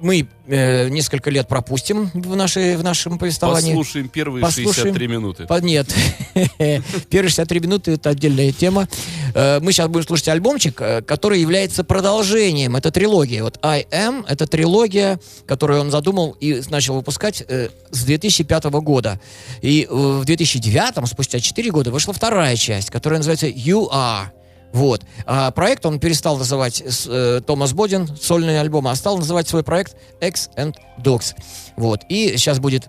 мы 0.01 0.27
э, 0.47 0.89
несколько 0.89 1.31
лет 1.31 1.49
пропустим 1.49 2.11
в, 2.15 2.37
нашей, 2.37 2.77
в 2.77 2.83
нашем 2.83 3.19
повествовании. 3.19 3.71
Послушаем 3.71 4.09
первые 4.09 4.43
Послушаем. 4.43 4.95
63 4.95 5.07
минуты. 5.09 5.47
По- 5.47 5.61
Нет. 5.61 5.89
Первые 7.11 7.29
63 7.31 7.61
минуты 7.61 7.93
это 7.93 8.11
отдельная 8.11 8.53
тема. 8.53 8.89
Э, 9.35 9.61
Мы 9.61 9.73
сейчас 9.73 9.89
будем 9.89 10.07
слушать 10.07 10.29
альбомчик, 10.29 10.81
э, 10.81 11.03
который 11.03 11.41
является 11.41 11.85
продолжением. 11.85 12.77
Это 12.77 12.91
трилогия. 12.91 13.43
Вот 13.43 13.59
I 13.63 13.87
Am 13.91 14.25
это 14.29 14.47
трилогия, 14.47 15.19
которую 15.47 15.81
он 15.81 15.91
задумал 15.91 16.37
и 16.41 16.63
начал 16.71 16.95
выпускать 16.95 17.43
э, 17.47 17.69
с 17.91 18.05
2005 18.05 18.65
года. 18.65 19.21
И 19.63 19.87
в 19.91 20.25
2009, 20.25 21.09
спустя 21.09 21.41
4 21.41 21.71
года, 21.71 21.91
вышла 21.91 22.13
вторая 22.15 22.57
часть, 22.57 22.91
которая 22.91 23.19
называется 23.19 23.47
You 23.49 23.91
Are. 23.91 24.27
Вот. 24.73 25.05
А 25.27 25.51
проект 25.51 25.85
он 25.87 25.99
перестал 25.99 26.37
называть 26.39 26.81
с- 26.87 27.07
э, 27.09 27.41
Томас 27.47 27.73
Бодин, 27.73 28.09
сольный 28.17 28.61
альбом, 28.61 28.87
а 28.89 28.95
стал 28.95 29.19
называть 29.19 29.49
свой 29.49 29.63
проект 29.65 29.97
X 30.21 30.49
and 30.57 30.75
Dogs. 30.99 31.35
Вот. 31.77 32.03
И 32.09 32.37
сейчас 32.37 32.59
будет 32.61 32.89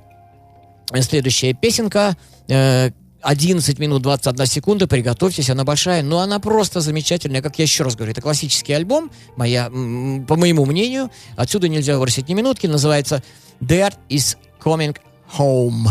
следующая 1.01 1.53
песенка. 1.53 2.15
э, 2.47 2.91
11 3.23 3.77
минут 3.79 4.01
21 4.01 4.45
секунда, 4.47 4.87
приготовьтесь, 4.87 5.49
она 5.51 5.63
большая, 5.63 6.01
но 6.01 6.19
она 6.21 6.39
просто 6.39 6.81
замечательная, 6.81 7.41
как 7.43 7.59
я 7.59 7.63
еще 7.63 7.83
раз 7.83 7.95
говорю, 7.95 8.11
это 8.13 8.21
классический 8.21 8.73
альбом, 8.73 9.11
моя, 9.37 9.65
по 9.69 10.35
моему 10.35 10.65
мнению, 10.65 11.11
отсюда 11.37 11.67
нельзя 11.69 11.93
выбросить 11.93 12.27
ни 12.29 12.33
минутки, 12.33 12.65
называется 12.65 13.21
Dad 13.61 13.93
is 14.09 14.37
coming 14.59 14.97
home. 15.37 15.85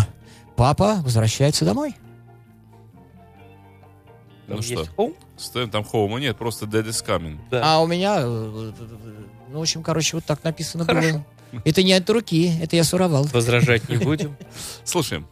Папа 0.56 0.96
возвращается 1.04 1.64
домой. 1.64 1.94
Ну 4.50 4.56
Там 4.56 4.62
что? 4.64 4.80
есть 4.80 4.90
home? 4.96 5.14
Стоим 5.36 5.70
там 5.70 5.84
хоума 5.84 6.18
нет, 6.18 6.36
просто 6.36 6.66
Dead 6.66 6.84
is 6.86 7.04
coming. 7.06 7.38
Да. 7.50 7.62
А 7.64 7.80
у 7.80 7.86
меня, 7.86 8.18
э, 8.20 8.72
ну, 9.50 9.58
в 9.58 9.62
общем, 9.62 9.82
короче, 9.82 10.16
вот 10.16 10.24
так 10.24 10.42
написано 10.44 10.84
Хорошо. 10.84 11.22
было. 11.52 11.62
Это 11.64 11.82
не 11.82 11.92
от 11.92 12.08
руки, 12.10 12.52
это 12.60 12.76
я 12.76 12.84
суровал. 12.84 13.24
Возражать 13.32 13.88
не 13.88 13.96
будем. 13.96 14.36
Слушаем. 14.84 15.26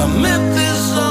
I 0.00 0.06
met 0.06 0.54
this 0.54 1.09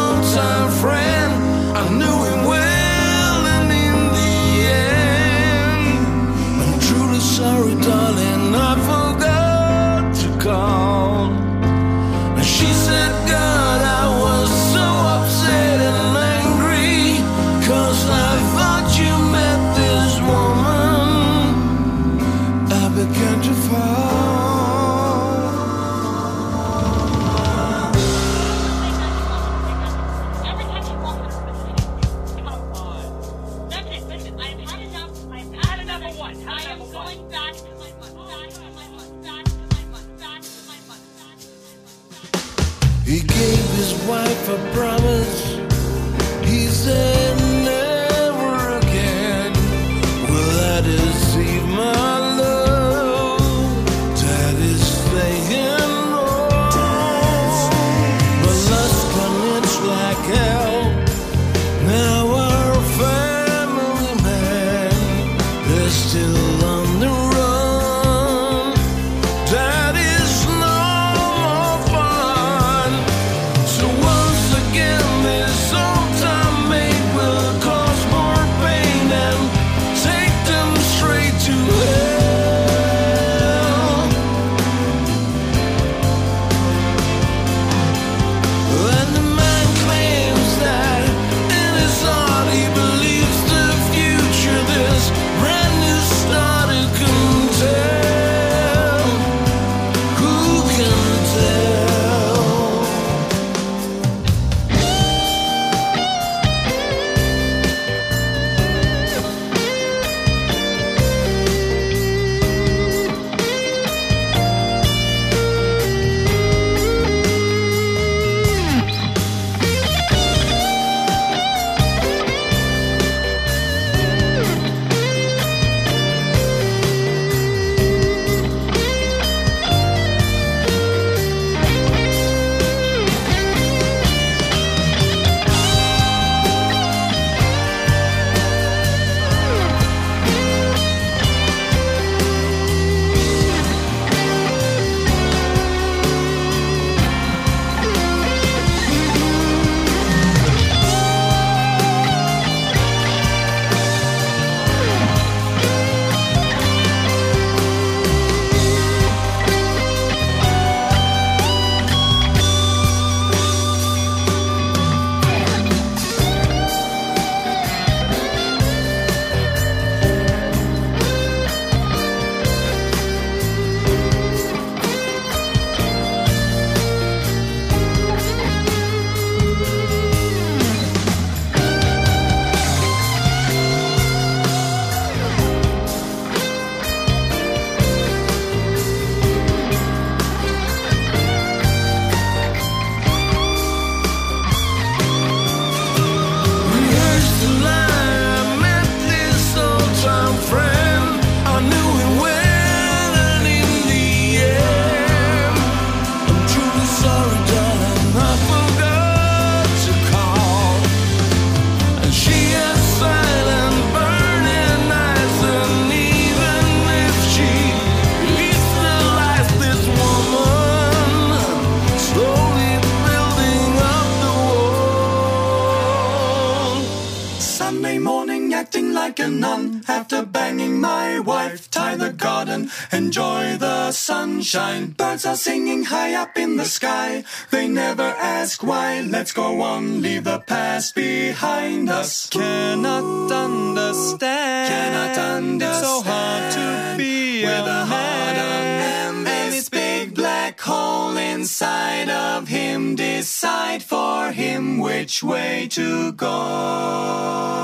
like 228.60 229.20
a 229.20 229.30
nun 229.30 229.84
after 229.88 230.26
banging 230.26 230.82
my 230.82 231.20
wife. 231.20 231.72
Tie 231.72 231.96
the 231.96 232.12
garden, 232.12 232.70
enjoy 232.92 233.56
the 233.58 233.92
sunshine. 233.92 234.88
Birds 234.98 235.26
are 235.26 235.38
singing 235.38 235.86
high 235.86 236.14
up 236.14 236.38
in 236.38 236.58
the 236.58 236.66
sky. 236.66 237.24
They 237.52 237.68
never 237.70 238.10
ask 238.38 238.62
why. 238.62 239.02
Let's 239.02 239.32
go 239.32 239.62
on, 239.62 240.02
leave 240.02 240.26
the 240.26 240.40
past 240.40 240.94
behind 240.94 241.90
us. 241.90 242.28
Cannot 242.28 243.32
understand. 243.32 244.74
Cannot 244.74 245.18
understand. 245.18 245.62
It's 245.62 245.88
so 245.88 246.02
hard 246.02 246.44
to 246.60 246.98
be 246.98 247.46
with 247.46 247.68
a 247.78 247.82
a 247.82 247.86
heart 247.86 248.36
man. 248.36 249.16
and 249.16 249.28
this 249.28 249.70
big 249.70 250.14
black 250.14 250.60
hole 250.60 251.16
inside 251.16 252.10
of 252.10 252.50
him. 252.50 252.96
Decide 252.96 253.84
for 253.84 254.32
him 254.32 254.80
which 254.80 255.24
way 255.24 255.68
to 255.72 256.12
go. 256.12 257.60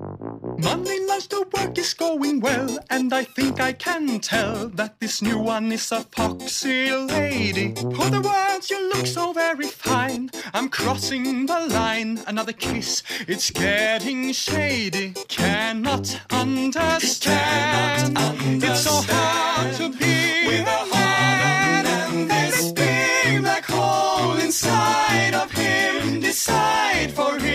Monday 0.00 0.98
lunch, 1.06 1.28
the 1.28 1.46
work 1.52 1.76
is 1.76 1.92
going 1.92 2.40
well, 2.40 2.78
and 2.88 3.12
I 3.12 3.24
think 3.24 3.60
I 3.60 3.72
can 3.72 4.18
tell 4.20 4.68
that 4.68 4.98
this 4.98 5.20
new 5.20 5.38
one 5.38 5.70
is 5.72 5.92
a 5.92 6.00
foxy 6.00 6.90
lady. 6.90 7.74
For 7.74 8.08
the 8.08 8.22
words, 8.22 8.70
you 8.70 8.80
look 8.88 9.06
so 9.06 9.34
very 9.34 9.66
fine. 9.66 10.30
I'm 10.54 10.70
crossing 10.70 11.44
the 11.44 11.66
line, 11.66 12.20
another 12.26 12.52
kiss, 12.52 13.02
it's 13.28 13.50
getting 13.50 14.32
shady. 14.32 15.12
Cannot 15.28 16.18
understand. 16.30 18.16
It's 18.62 18.80
so 18.80 19.02
hard 19.06 19.74
to 19.76 19.90
be 19.90 20.46
with 20.46 20.66
a 20.66 20.82
heart 20.94 21.86
and 21.86 22.30
this 22.30 22.72
big 22.72 23.42
black 23.42 23.66
hole 23.66 24.38
inside 24.38 25.34
of 25.34 25.50
him. 25.50 26.20
Decide 26.20 27.12
for 27.12 27.38
him 27.38 27.49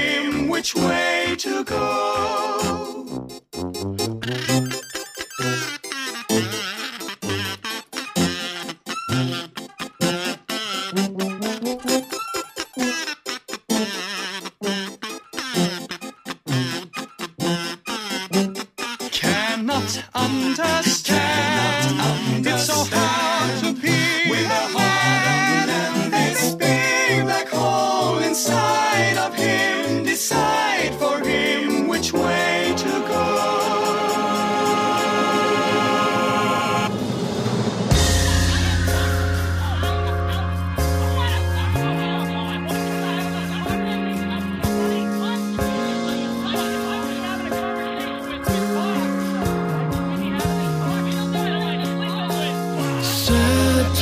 which 0.56 0.74
way 0.74 1.36
to 1.38 1.66
go. 1.66 3.28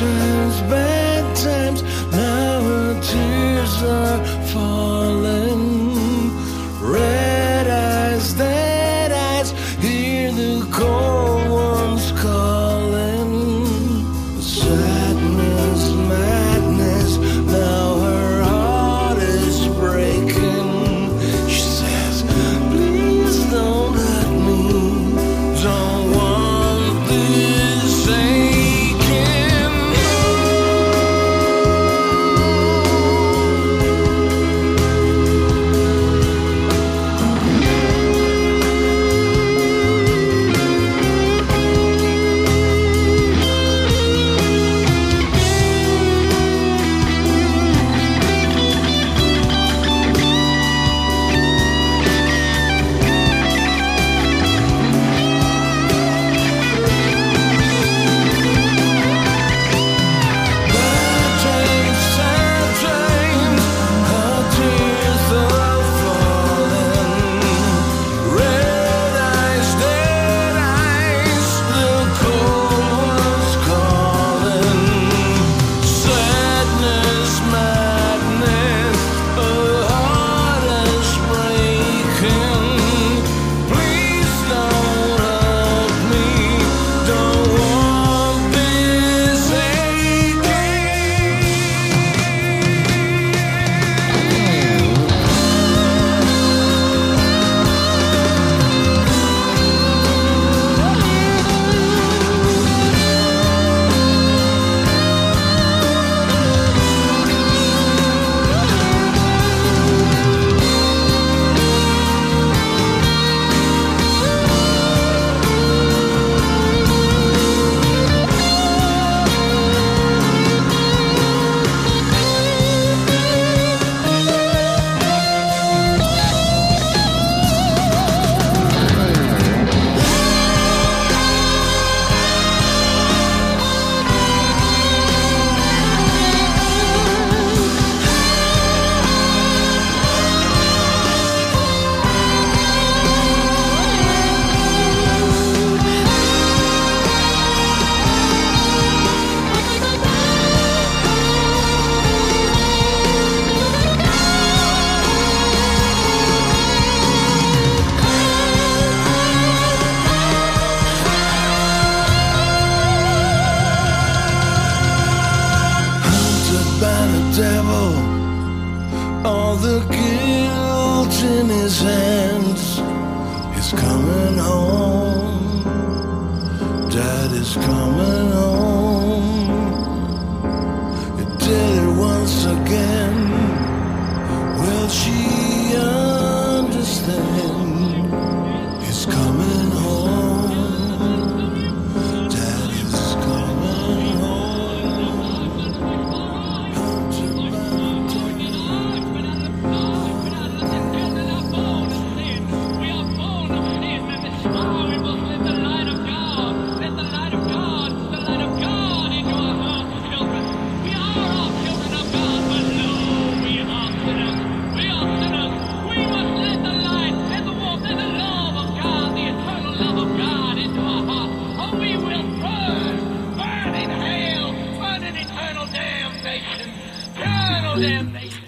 Times, 0.03 0.59
bad 0.69 1.23
times, 1.37 1.81
now 2.11 2.61
her 2.61 2.93
tears 3.01 3.83
are 3.83 4.42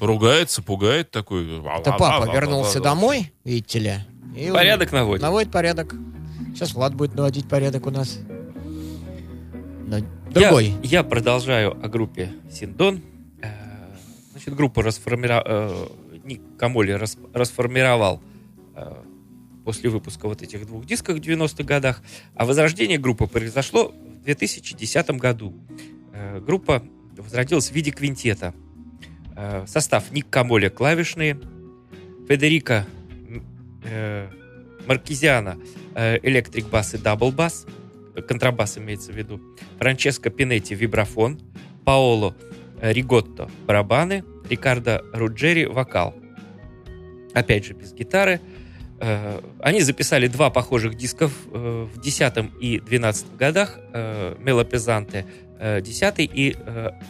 Ругается, 0.05 0.61
пугает 0.61 1.11
такой. 1.11 1.59
Это 1.59 1.93
папа 1.97 2.31
вернулся 2.33 2.79
домой, 2.79 3.31
видите 3.43 3.79
ли. 3.79 3.93
и 4.35 4.51
Порядок 4.51 4.91
наводит. 4.91 5.21
Наводит 5.21 5.51
порядок. 5.51 5.95
Сейчас 6.53 6.73
Влад 6.73 6.93
будет 6.95 7.15
наводить 7.15 7.47
порядок 7.49 7.85
у 7.87 7.91
нас. 7.91 8.19
На 9.87 9.97
Я- 9.97 10.05
Другой. 10.31 10.73
Я, 10.83 11.03
продолжаю 11.03 11.71
о 11.83 11.87
группе 11.87 12.31
Синдон. 12.51 13.01
Э, 13.41 13.47
Значит, 14.31 14.55
группу 14.55 14.81
расформировал... 14.81 15.91
Ник 16.23 16.41
Камоли 16.57 16.91
рас- 16.91 17.17
расформировал 17.33 18.19
э, 18.75 18.95
после 19.63 19.89
выпуска 19.91 20.27
вот 20.27 20.41
этих 20.41 20.65
двух 20.65 20.85
дисков 20.85 21.17
в 21.17 21.21
90-х 21.21 21.63
годах. 21.63 22.01
А 22.35 22.45
возрождение 22.45 22.97
группы 22.97 23.27
произошло 23.27 23.89
в 23.89 24.23
2010 24.23 25.11
году. 25.11 25.53
Э, 26.13 26.39
Группа 26.39 26.81
возродилась 27.17 27.69
в 27.69 27.73
виде 27.73 27.91
квинтета. 27.91 28.53
Э, 29.35 29.65
Состав 29.67 30.11
Ник 30.11 30.29
Камоли 30.29 30.69
клавишные, 30.69 31.37
Федерико 32.27 32.85
м, 33.27 33.43
э, 33.83 34.29
Маркизиана 34.87 35.57
э, 35.95 36.19
electric 36.23 36.67
bass 36.69 36.93
и 36.93 36.97
double 36.97 37.31
bass, 37.31 37.65
э, 38.15 38.21
контрабас 38.21 38.77
имеется 38.77 39.11
в 39.11 39.15
виду, 39.15 39.41
Франческо 39.79 40.29
Пинетти 40.29 40.75
вибрафон, 40.75 41.39
Паоло 41.83 42.35
Риготто 42.81 43.49
барабаны, 43.65 44.23
Рикардо 44.49 45.03
Руджери 45.13 45.65
вокал. 45.65 46.15
Опять 47.33 47.65
же 47.65 47.73
без 47.73 47.93
гитары. 47.93 48.39
Э, 48.99 49.41
Они 49.59 49.81
записали 49.81 50.27
два 50.27 50.49
похожих 50.49 50.95
дисков 50.95 51.31
э, 51.51 51.87
в 51.93 51.99
10 52.01 52.33
и 52.61 52.79
12 52.79 53.35
годах. 53.35 53.77
э, 53.93 54.35
Мелопезанте 54.39 55.25
э, 55.59 55.81
10 55.81 56.13
и 56.19 56.55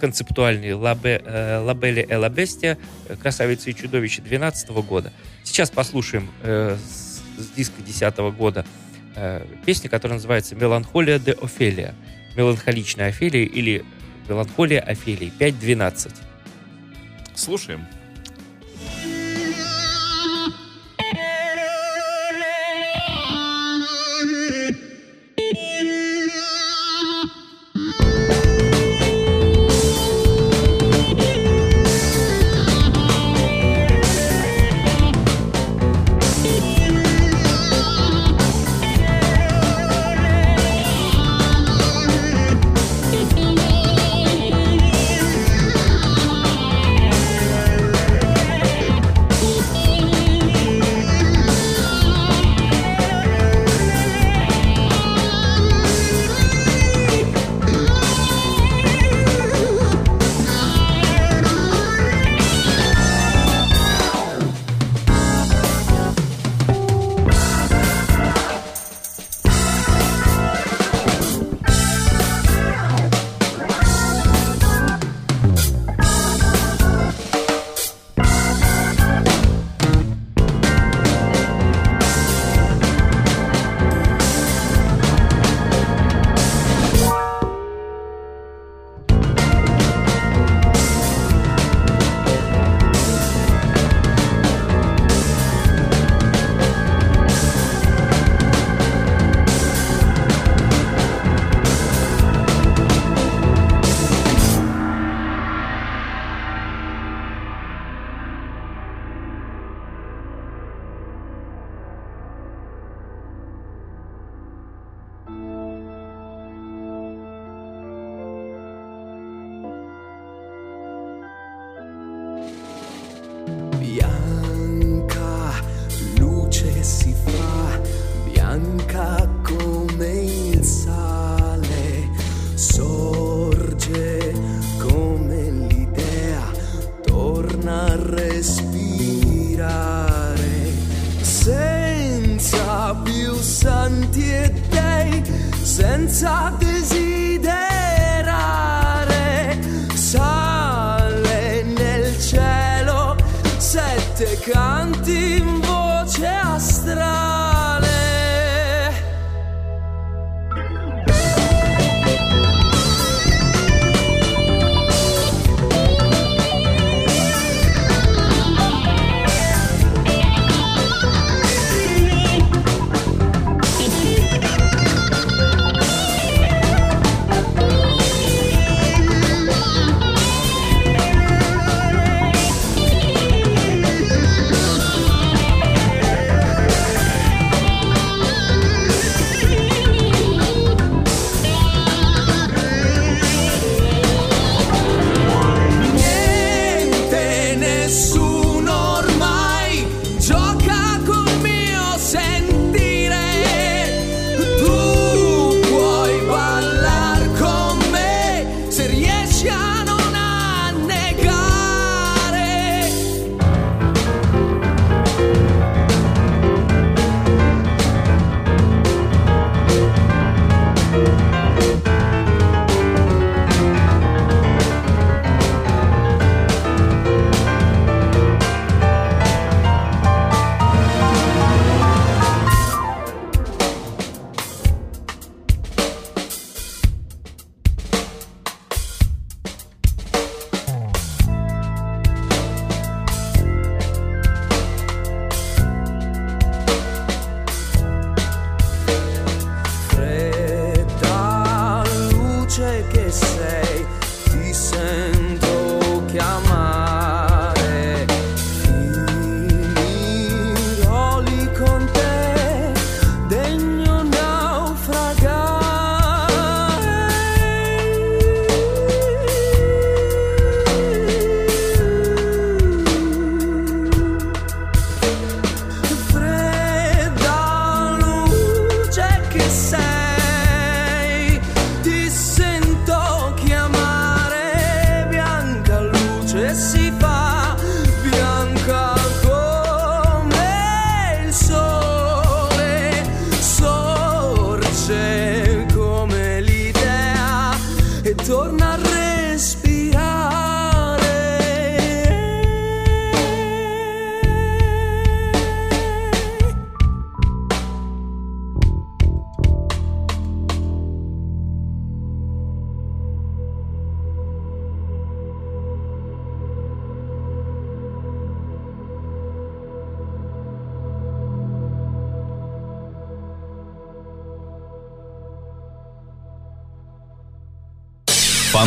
концептуальный 0.02 0.74
Лабе, 0.74 1.22
Лабелли 1.64 2.06
Эла 2.10 2.30
Бестия 2.30 2.78
э, 3.08 3.16
Красавица 3.16 3.70
и 3.70 3.76
чудовище 3.76 4.22
12 4.22 4.70
года. 4.70 5.14
Сейчас 5.44 5.70
послушаем 5.70 6.30
с, 6.44 7.22
диска 7.56 7.82
10 7.82 8.18
года 8.36 8.66
песня, 9.66 9.90
которая 9.90 10.18
называется 10.18 10.56
«Меланхолия 10.56 11.20
де 11.20 11.32
Офелия». 11.32 11.96
Меланхоличная 12.36 13.10
Офелия 13.10 13.46
или 13.46 13.86
«Меланхолия 14.28 14.82
Офелии» 14.82 15.32
5.12. 15.40 16.14
Слушаем. 17.34 17.86
Bianca, 17.86 18.05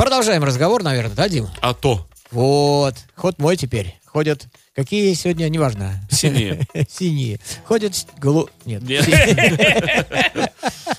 Продолжаем 0.00 0.42
разговор, 0.42 0.82
наверное, 0.82 1.14
да, 1.14 1.28
Дима? 1.28 1.50
А 1.60 1.74
то. 1.74 2.08
Вот. 2.30 2.94
Ход 3.16 3.38
мой 3.38 3.58
теперь. 3.58 4.00
Ходят... 4.06 4.46
Какие 4.74 5.12
сегодня, 5.12 5.46
неважно. 5.50 6.00
Синие. 6.10 6.66
Синие. 6.88 7.38
Ходят 7.66 7.92
голу... 8.16 8.48
Нет. 8.64 8.80
Нет. 8.80 9.06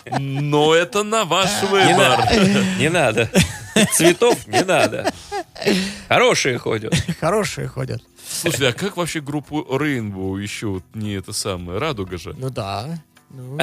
Но 0.19 0.75
это 0.75 1.01
на 1.01 1.25
ваш 1.25 1.49
выбор. 1.63 2.29
Не 2.77 2.89
надо. 2.89 3.27
Цветов 3.91 4.45
не 4.45 4.63
надо. 4.63 5.11
Хорошие 6.07 6.59
ходят. 6.59 6.93
Хорошие 7.19 7.67
ходят. 7.67 8.03
Слушай, 8.29 8.69
а 8.69 8.73
как 8.73 8.97
вообще 8.97 9.19
группу 9.19 9.61
Rainbow 9.61 10.39
еще 10.39 10.67
вот 10.67 10.83
не 10.93 11.13
это 11.13 11.33
самое? 11.33 11.79
Радуга 11.79 12.19
же. 12.19 12.35
Ну 12.37 12.51
да. 12.51 13.01
Ну, 13.31 13.57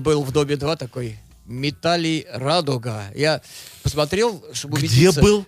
был 0.00 0.22
в 0.22 0.32
Доме 0.32 0.56
2 0.56 0.76
такой 0.76 1.18
Металлий 1.46 2.26
Радуга. 2.30 3.04
Я 3.14 3.40
посмотрел, 3.82 4.44
чтобы 4.52 4.78
Где 4.78 5.10
убедиться... 5.10 5.22
был? 5.22 5.46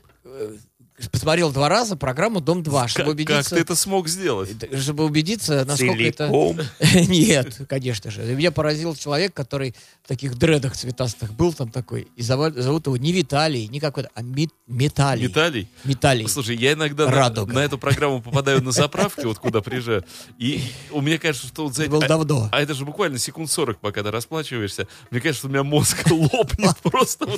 Посмотрел 1.13 1.53
два 1.53 1.69
раза 1.69 1.97
программу 1.97 2.41
«Дом 2.41 2.63
2», 2.63 2.63
чтобы 2.63 2.81
Как, 2.89 2.97
как 2.97 3.09
убедиться... 3.09 3.55
ты 3.55 3.61
это 3.61 3.77
смог 3.77 4.09
сделать? 4.09 4.51
Чтобы 4.81 5.05
убедиться, 5.05 5.65
насколько 5.65 5.95
Целиком. 5.97 6.59
это... 6.81 7.01
Нет, 7.09 7.61
конечно 7.69 8.11
же. 8.11 8.23
Меня 8.23 8.51
поразил 8.51 8.97
человек, 8.97 9.33
который 9.33 9.75
в 10.03 10.09
таких 10.09 10.37
дредах 10.37 10.77
цветастых 10.77 11.33
был 11.35 11.53
там 11.53 11.71
такой. 11.71 12.09
И 12.17 12.23
зовут, 12.23 12.57
его 12.57 12.97
не 12.97 13.13
Виталий, 13.13 13.69
не 13.69 13.79
какой-то, 13.79 14.11
а 14.15 14.23
Мит- 14.23 14.51
Металий. 14.67 15.23
Виталий? 15.23 15.69
Металий. 15.85 16.27
Слушай, 16.29 16.57
я 16.57 16.73
иногда 16.73 17.07
на, 17.07 17.13
Радуга. 17.13 17.53
на 17.55 17.61
эту 17.61 17.79
программу 17.79 18.21
попадаю 18.21 18.63
на 18.63 18.73
заправке, 18.73 19.27
вот 19.27 19.39
куда 19.39 19.61
приезжаю, 19.63 20.05
и 20.39 20.63
у 20.91 21.01
меня 21.01 21.19
кажется, 21.19 21.47
что 21.47 21.65
вот 21.65 21.75
за 21.75 21.83
Это 21.85 21.93
было 21.93 22.05
а- 22.05 22.09
давно. 22.09 22.49
А, 22.51 22.61
это 22.61 22.75
же 22.75 22.85
буквально 22.85 23.19
секунд 23.19 23.51
40, 23.51 23.79
пока 23.79 24.03
ты 24.03 24.11
расплачиваешься. 24.11 24.89
Мне 25.11 25.21
кажется, 25.21 25.47
у 25.47 25.51
меня 25.51 25.63
мозг 25.63 25.97
лопнет 26.11 26.77
просто. 26.83 27.29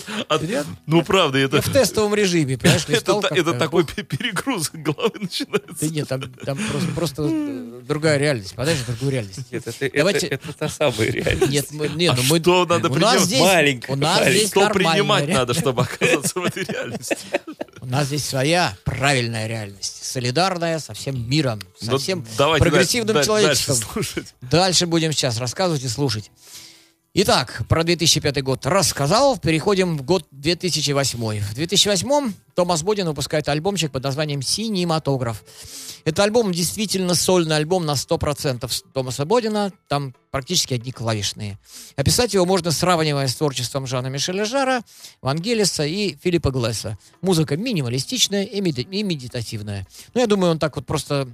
Ну, 0.87 1.03
правда, 1.03 1.39
это... 1.39 1.57
Я 1.57 1.63
в 1.63 1.71
тестовом 1.71 2.15
режиме, 2.15 2.57
понимаешь, 2.57 2.87
Это. 2.89 3.50
Это 3.51 3.59
такой 3.59 3.85
пе- 3.85 4.03
перегруз 4.03 4.71
головы 4.73 5.13
начинается. 5.21 5.77
Да 5.81 5.87
нет, 5.89 6.09
там, 6.09 6.23
там 6.45 6.59
просто, 6.71 6.89
просто 6.93 7.81
другая 7.83 8.19
реальность. 8.19 8.55
Подожди, 8.55 8.83
другую 8.87 9.11
реальность. 9.13 9.41
Нет, 9.51 9.67
это, 9.67 9.85
это- 9.87 9.97
Давайте- 9.99 10.27
это 10.29 10.53
та 10.53 10.69
самая 10.69 11.11
реальность. 11.11 11.53
Нет, 11.53 11.67
мы, 11.71 11.89
нет, 11.89 12.13
А 12.13 12.17
ну 12.17 12.23
мы, 12.31 12.39
что 12.41 12.67
надо 12.67 12.89
у 12.89 12.95
нас 12.95 12.99
принимать? 12.99 13.21
здесь, 13.23 13.41
Маленькая 13.41 13.93
у 13.93 13.97
нас 13.97 14.19
маленькая. 14.19 14.39
здесь 14.39 14.51
Что 14.51 14.71
принимать 14.71 15.29
надо, 15.29 15.55
чтобы 15.55 15.83
оказаться 15.83 16.41
в 16.41 16.45
этой 16.45 16.65
реальности? 16.65 17.17
У 17.81 17.87
нас 17.87 18.07
здесь 18.07 18.25
своя 18.27 18.77
правильная 18.85 19.47
реальность, 19.47 20.05
солидарная 20.05 20.79
со 20.79 20.95
всем 20.95 21.29
миром, 21.29 21.61
со 21.81 21.91
Ну, 21.93 21.99
всем 21.99 22.25
прогрессивным 22.37 23.23
человечеством. 23.25 23.79
Дальше 24.43 24.87
будем 24.87 25.13
сейчас 25.13 25.39
рассказывать 25.39 25.83
и 25.85 25.89
слушать. 25.89 26.31
Итак, 27.13 27.65
про 27.69 27.83
2005 27.83 28.41
год 28.45 28.67
рассказал. 28.67 29.37
Переходим 29.37 29.97
в 29.99 30.03
год 30.03 30.29
2008. 30.31 31.41
В 31.41 31.55
2008 31.55 32.33
Томас 32.55 32.85
Бодин 32.85 33.09
выпускает 33.09 33.49
альбомчик 33.49 33.91
под 33.91 34.05
названием 34.05 34.43
«Синематограф». 34.43 35.43
Это 36.05 36.23
альбом 36.23 36.53
действительно 36.53 37.17
сольный 37.17 37.57
альбом 37.57 37.85
на 37.85 37.95
100% 37.95 38.71
Томаса 38.95 39.25
Бодина. 39.25 39.73
Там 39.89 40.15
практически 40.31 40.75
одни 40.75 40.93
клавишные. 40.93 41.59
Описать 41.97 42.33
его 42.33 42.47
можно 42.47 42.71
сравнивая 42.71 43.27
с 43.27 43.35
творчеством 43.35 43.89
Жана 43.89 44.07
Мишеля 44.07 44.45
Жара, 44.45 44.83
Вангелиса 45.21 45.85
и 45.85 46.17
Филиппа 46.23 46.53
Глесса. 46.53 46.97
Музыка 47.23 47.57
минималистичная 47.57 48.45
и, 48.45 48.61
меди- 48.61 48.87
и 48.89 49.03
медитативная. 49.03 49.85
Ну, 50.15 50.21
я 50.21 50.29
думаю, 50.29 50.53
он 50.53 50.61
так 50.61 50.77
вот 50.77 50.87
просто 50.87 51.29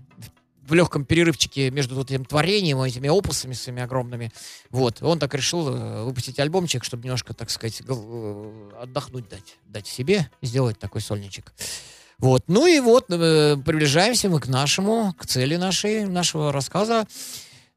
в 0.69 0.75
легком 0.75 1.05
перерывчике 1.05 1.71
между 1.71 1.95
вот 1.95 2.11
этим 2.11 2.25
творением, 2.25 2.81
этими 2.81 3.09
опусами 3.09 3.55
своими 3.55 3.83
огромными. 3.83 4.33
Вот. 4.71 5.03
Он 5.03 5.19
так 5.19 5.35
решил 5.35 5.69
э, 5.69 6.05
выпустить 6.05 6.39
альбомчик, 6.39 6.85
чтобы 6.85 7.05
немножко, 7.05 7.35
так 7.35 7.51
сказать, 7.51 7.83
э, 7.87 8.71
отдохнуть 8.81 9.29
дать, 9.29 9.57
дать 9.67 9.87
себе, 9.87 10.31
сделать 10.43 10.79
такой 10.79 11.01
сольничек. 11.01 11.53
Вот. 12.19 12.45
Ну 12.49 12.67
и 12.67 12.81
вот, 12.81 13.07
э, 13.11 13.57
приближаемся 13.65 14.29
мы 14.29 14.41
к 14.41 14.49
нашему, 14.49 15.15
к 15.19 15.27
цели 15.27 15.57
нашей, 15.57 16.07
нашего 16.07 16.53
рассказа. 16.53 17.07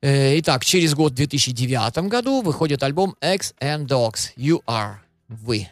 Итак, 0.02 0.64
через 0.64 0.96
год, 0.96 1.12
в 1.12 1.16
2009 1.16 2.08
году, 2.08 2.42
выходит 2.42 2.84
альбом 2.84 3.18
X 3.22 3.54
and 3.60 3.86
Dogs. 3.86 4.30
You 4.38 4.64
are. 4.66 4.96
Вы. 5.28 5.68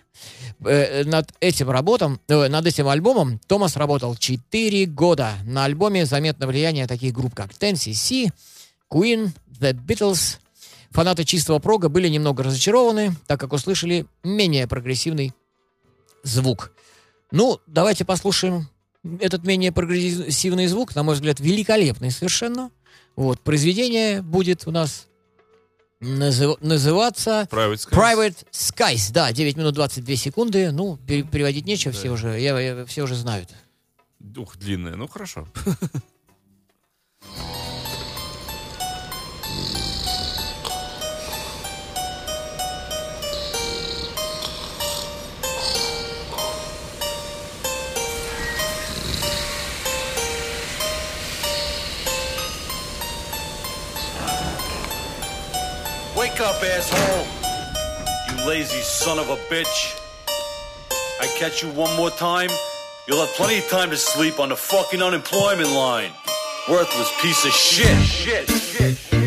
Э, 0.65 1.03
Над 1.03 1.33
этим 1.39 1.69
работом, 1.69 2.19
э, 2.27 2.47
над 2.47 2.65
этим 2.65 2.87
альбомом 2.87 3.39
Томас 3.47 3.75
работал 3.75 4.15
4 4.15 4.85
года. 4.85 5.33
На 5.45 5.65
альбоме 5.65 6.05
заметно 6.05 6.47
влияние 6.47 6.87
таких 6.87 7.13
групп, 7.13 7.35
как 7.35 7.51
Ten-cc, 7.51 8.31
Queen, 8.89 9.29
The 9.59 9.73
Beatles. 9.73 10.37
Фанаты 10.91 11.25
чистого 11.25 11.59
прога 11.59 11.89
были 11.89 12.07
немного 12.07 12.43
разочарованы, 12.43 13.15
так 13.27 13.39
как 13.39 13.53
услышали 13.53 14.05
менее 14.23 14.67
прогрессивный 14.67 15.33
звук. 16.23 16.71
Ну, 17.31 17.59
давайте 17.67 18.05
послушаем 18.05 18.69
этот 19.19 19.43
менее 19.43 19.71
прогрессивный 19.71 20.67
звук, 20.67 20.95
на 20.95 21.03
мой 21.03 21.15
взгляд, 21.15 21.39
великолепный 21.39 22.11
совершенно. 22.11 22.71
Вот, 23.15 23.39
произведение 23.41 24.21
будет 24.21 24.67
у 24.67 24.71
нас 24.71 25.07
назыв- 25.99 26.57
называться 26.61 27.47
Private 27.51 27.75
Skies. 27.75 27.91
Private 27.91 28.45
Skies. 28.51 29.11
Да, 29.13 29.31
9 29.31 29.57
минут 29.57 29.73
22 29.75 30.15
секунды. 30.15 30.71
Ну, 30.71 30.97
пере- 30.97 31.23
переводить 31.23 31.65
нечего, 31.65 31.93
все 31.93 32.09
уже, 32.09 32.39
я, 32.39 32.59
я- 32.59 32.85
все 32.85 33.03
уже 33.03 33.15
знают. 33.15 33.49
Ух, 34.35 34.57
длинная. 34.57 34.95
Ну, 34.95 35.07
хорошо. 35.07 35.47
Wake 56.38 56.49
up, 56.49 56.61
asshole! 56.61 57.25
You 58.29 58.47
lazy 58.47 58.81
son 58.81 59.17
of 59.17 59.31
a 59.31 59.38
bitch. 59.49 59.99
I 61.19 61.25
catch 61.35 61.63
you 61.63 61.69
one 61.69 61.95
more 61.97 62.11
time, 62.11 62.51
you'll 63.07 63.25
have 63.25 63.33
plenty 63.33 63.57
of 63.57 63.67
time 63.69 63.89
to 63.89 63.97
sleep 63.97 64.39
on 64.39 64.49
the 64.49 64.55
fucking 64.55 65.01
unemployment 65.01 65.71
line. 65.71 66.11
Worthless 66.69 67.11
piece 67.23 67.43
of 67.43 67.51
shit. 67.51 67.88
Shit, 68.03 68.47
shit, 68.51 68.97
shit. 68.97 69.17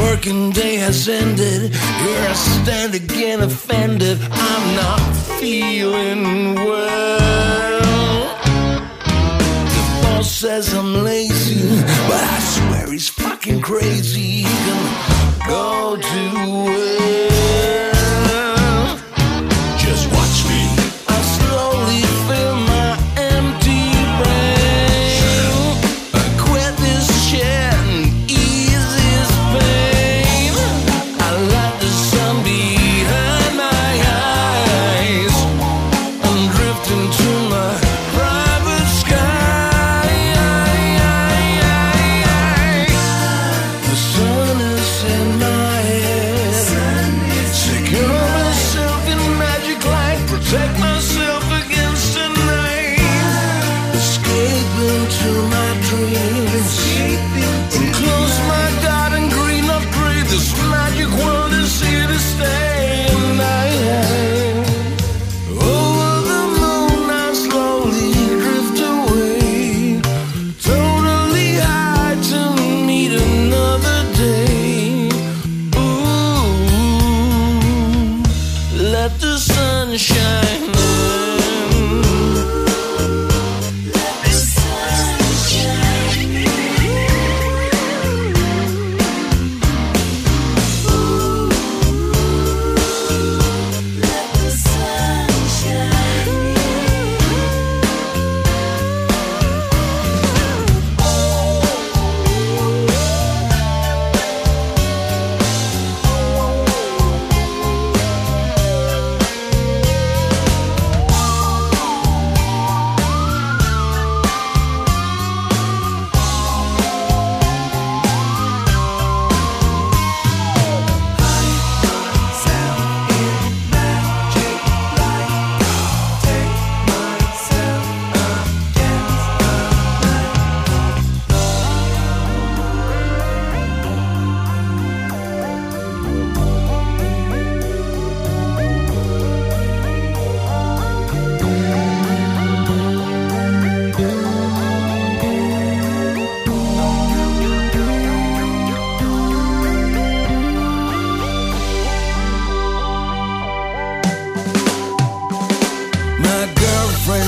Working 0.00 0.50
day 0.50 0.74
has 0.74 1.08
ended. 1.08 1.72
You're 2.02 2.26
a 2.26 2.34
stand 2.34 2.96
again 2.96 3.42
offended. 3.42 4.18
I'm 4.28 4.74
not 4.74 4.98
feeling 5.38 6.56
well 6.56 7.73
says 10.24 10.72
I'm 10.72 11.04
lazy, 11.04 11.68
but 12.08 12.22
I 12.24 12.38
swear 12.40 12.90
he's 12.90 13.08
fucking 13.10 13.60
crazy. 13.60 14.20
He 14.20 14.42
can 14.44 15.46
go 15.46 15.96
to 15.96 16.64
work. 16.64 17.33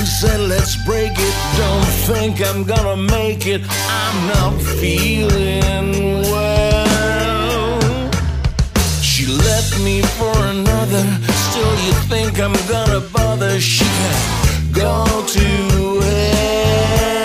said 0.07 0.41
let's 0.41 0.77
break 0.85 1.13
it. 1.13 1.35
Don't 1.59 1.91
think 2.09 2.41
I'm 2.41 2.63
gonna 2.65 2.97
make 2.97 3.47
it. 3.47 3.63
I'm 3.89 4.29
not 4.29 4.63
feeling 4.81 6.23
well. 6.33 8.11
She 9.03 9.27
left 9.27 9.79
me 9.81 10.03
for 10.19 10.37
another. 10.55 11.05
Still, 11.47 11.75
you 11.87 11.93
think 12.13 12.41
I'm 12.41 12.57
gonna 12.69 13.01
bother? 13.13 13.59
She 13.61 13.85
can 13.85 14.73
go 14.73 15.05
to 15.35 16.01
hell. 16.01 17.16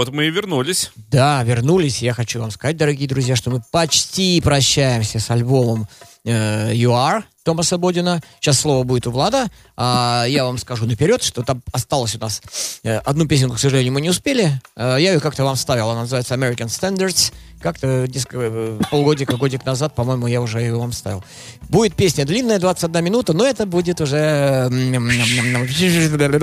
Вот 0.00 0.14
мы 0.14 0.28
и 0.28 0.30
вернулись. 0.30 0.92
Да, 0.96 1.42
вернулись. 1.44 2.00
Я 2.00 2.14
хочу 2.14 2.40
вам 2.40 2.50
сказать, 2.50 2.78
дорогие 2.78 3.06
друзья, 3.06 3.36
что 3.36 3.50
мы 3.50 3.62
почти 3.70 4.40
прощаемся 4.40 5.18
с 5.18 5.30
альбомом 5.30 5.88
You 6.24 6.90
Are 6.90 7.22
Томаса 7.42 7.78
Бодина. 7.78 8.20
Сейчас 8.40 8.60
слово 8.60 8.84
будет 8.84 9.06
у 9.06 9.10
Влада. 9.10 9.48
А 9.76 10.24
я 10.28 10.44
вам 10.44 10.58
скажу 10.58 10.86
наперед, 10.86 11.22
что 11.22 11.42
там 11.42 11.62
осталось 11.72 12.14
у 12.14 12.18
нас 12.18 12.42
э, 12.82 12.98
одну 12.98 13.26
песенку, 13.26 13.56
к 13.56 13.58
сожалению, 13.58 13.92
мы 13.92 14.00
не 14.00 14.10
успели. 14.10 14.60
Э, 14.76 14.96
я 15.00 15.12
ее 15.14 15.20
как-то 15.20 15.44
вам 15.44 15.56
ставил. 15.56 15.88
Она 15.90 16.02
называется 16.02 16.34
American 16.34 16.66
Standards. 16.66 17.32
Как-то 17.60 18.06
э, 18.06 18.78
полгодика, 18.90 19.36
годик 19.36 19.64
назад, 19.64 19.94
по-моему, 19.94 20.26
я 20.26 20.42
уже 20.42 20.60
ее 20.60 20.76
вам 20.76 20.92
ставил. 20.92 21.24
Будет 21.68 21.94
песня 21.94 22.24
длинная, 22.26 22.58
21 22.58 23.04
минута, 23.04 23.32
но 23.32 23.44
это 23.44 23.66
будет 23.66 24.00
уже 24.00 24.68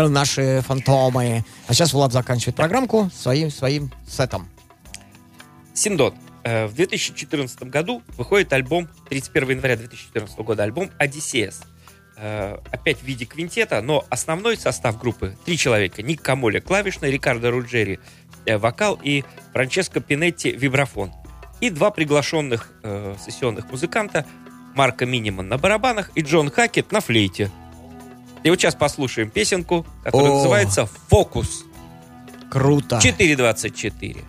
наши 0.10 0.64
фантомы. 0.68 1.46
А 1.68 1.74
сейчас 1.74 1.94
Влад 1.94 2.12
заканчивает 2.12 2.56
программку 2.56 3.10
своим, 3.16 3.52
своим 3.52 3.92
сетом. 4.08 4.50
Синдон. 5.74 6.16
Э, 6.48 6.66
В 6.68 6.74
2014 6.76 7.64
году 7.64 8.02
выходит 8.16 8.54
альбом, 8.54 8.88
31 9.10 9.50
января 9.50 9.76
2014 9.76 10.38
года, 10.40 10.64
альбом 10.64 10.90
«Одиссеяс». 10.98 11.62
Э, 12.16 12.60
Опять 12.72 13.00
в 13.00 13.04
виде 13.04 13.26
квинтета, 13.26 13.82
но 13.82 14.06
основной 14.10 14.56
состав 14.56 14.98
группы 14.98 15.36
три 15.44 15.58
человека. 15.58 16.02
Ник 16.02 16.22
Камоля 16.22 16.62
клавишный, 16.62 17.12
Рикардо 17.12 17.52
Руджери 17.52 18.00
э, 18.46 18.58
вокал 18.58 18.98
и 19.04 19.26
Франческо 19.52 20.00
Пинетти 20.00 20.52
вибрафон. 20.52 21.12
И 21.60 21.70
два 21.70 21.92
приглашенных 21.92 22.72
э, 22.84 23.16
сессионных 23.26 23.70
музыканта 23.70 24.26
Марко 24.74 25.06
Миниман 25.06 25.50
на 25.50 25.58
барабанах 25.58 26.12
и 26.16 26.22
Джон 26.22 26.50
Хакет 26.50 26.94
на 26.94 27.02
флейте. 27.02 27.52
И 28.44 28.50
вот 28.50 28.58
сейчас 28.62 28.76
послушаем 28.76 29.30
песенку, 29.30 29.86
которая 30.04 30.32
О. 30.32 30.36
называется 30.36 30.86
«Фокус». 31.10 31.66
Круто. 32.50 33.02
4.24. 33.04 34.24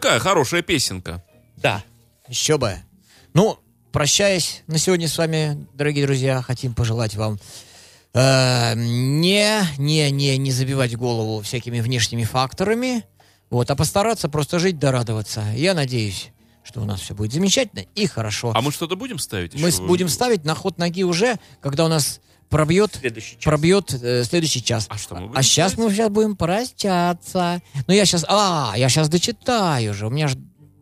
Какая 0.00 0.20
хорошая 0.20 0.62
песенка. 0.62 1.24
Да. 1.56 1.82
Еще 2.28 2.56
бы. 2.56 2.76
Ну, 3.34 3.58
прощаясь 3.90 4.62
на 4.68 4.78
сегодня 4.78 5.08
с 5.08 5.18
вами, 5.18 5.66
дорогие 5.74 6.06
друзья, 6.06 6.40
хотим 6.40 6.72
пожелать 6.72 7.16
вам 7.16 7.40
э, 8.14 8.74
не, 8.76 9.60
не, 9.76 10.08
не, 10.12 10.38
не 10.38 10.52
забивать 10.52 10.96
голову 10.96 11.42
всякими 11.42 11.80
внешними 11.80 12.22
факторами, 12.22 13.06
вот, 13.50 13.72
а 13.72 13.74
постараться 13.74 14.28
просто 14.28 14.60
жить 14.60 14.78
да 14.78 14.92
радоваться. 14.92 15.42
Я 15.56 15.74
надеюсь, 15.74 16.28
что 16.62 16.80
у 16.80 16.84
нас 16.84 17.00
все 17.00 17.16
будет 17.16 17.32
замечательно 17.32 17.84
и 17.96 18.06
хорошо. 18.06 18.52
А 18.54 18.60
мы 18.60 18.70
что-то 18.70 18.94
будем 18.94 19.18
ставить 19.18 19.60
Мы 19.60 19.70
еще? 19.70 19.82
будем 19.84 20.08
ставить 20.08 20.44
на 20.44 20.54
ход 20.54 20.78
ноги 20.78 21.02
уже, 21.02 21.40
когда 21.60 21.84
у 21.84 21.88
нас 21.88 22.20
пробьет, 22.48 22.96
Следующий 23.00 23.34
час. 23.36 23.44
пробьет 23.44 23.94
э, 24.02 24.24
следующий 24.24 24.62
час. 24.62 24.86
А 24.88 24.98
что 24.98 25.14
мы 25.14 25.20
будем 25.28 25.38
А 25.38 25.42
сейчас 25.42 25.76
мы 25.76 25.90
сейчас 25.90 26.10
будем 26.10 26.36
прощаться. 26.36 27.60
Ну, 27.86 27.94
я 27.94 28.04
сейчас... 28.04 28.24
А, 28.28 28.74
я 28.76 28.88
сейчас 28.88 29.08
дочитаю 29.08 29.94
же. 29.94 30.06
У 30.06 30.10
меня 30.10 30.28
же 30.28 30.38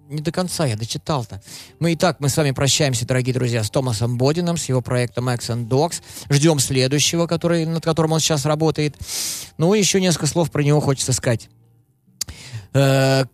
не 0.09 0.23
до 0.23 0.31
конца 0.31 0.67
я 0.67 0.77
дочитал-то. 0.77 1.43
Мы 1.81 1.93
и 1.93 1.97
так, 1.97 2.21
мы 2.21 2.29
с 2.29 2.37
вами 2.37 2.53
прощаемся, 2.53 3.07
дорогие 3.07 3.35
друзья, 3.35 3.65
с 3.65 3.71
Томасом 3.71 4.19
Бодином, 4.19 4.57
с 4.57 4.67
его 4.67 4.81
проектом 4.81 5.29
X 5.31 5.51
and 5.51 5.67
Dogs. 5.69 6.01
Ждем 6.31 6.59
следующего, 6.61 7.27
который, 7.27 7.67
над 7.67 7.85
которым 7.85 8.13
он 8.13 8.21
сейчас 8.21 8.45
работает. 8.45 8.97
Ну, 9.59 9.75
еще 9.75 10.01
несколько 10.01 10.27
слов 10.27 10.51
про 10.51 10.63
него 10.63 10.81
хочется 10.81 11.13
сказать. 11.13 11.49
Э, 12.75 13.25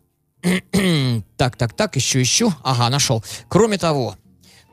Так, 1.37 1.57
так, 1.57 1.73
так, 1.75 1.97
ищу, 1.97 2.23
ищу. 2.23 2.53
Ага, 2.63 2.89
нашел. 2.89 3.25
Кроме 3.49 3.79
того, 3.79 4.17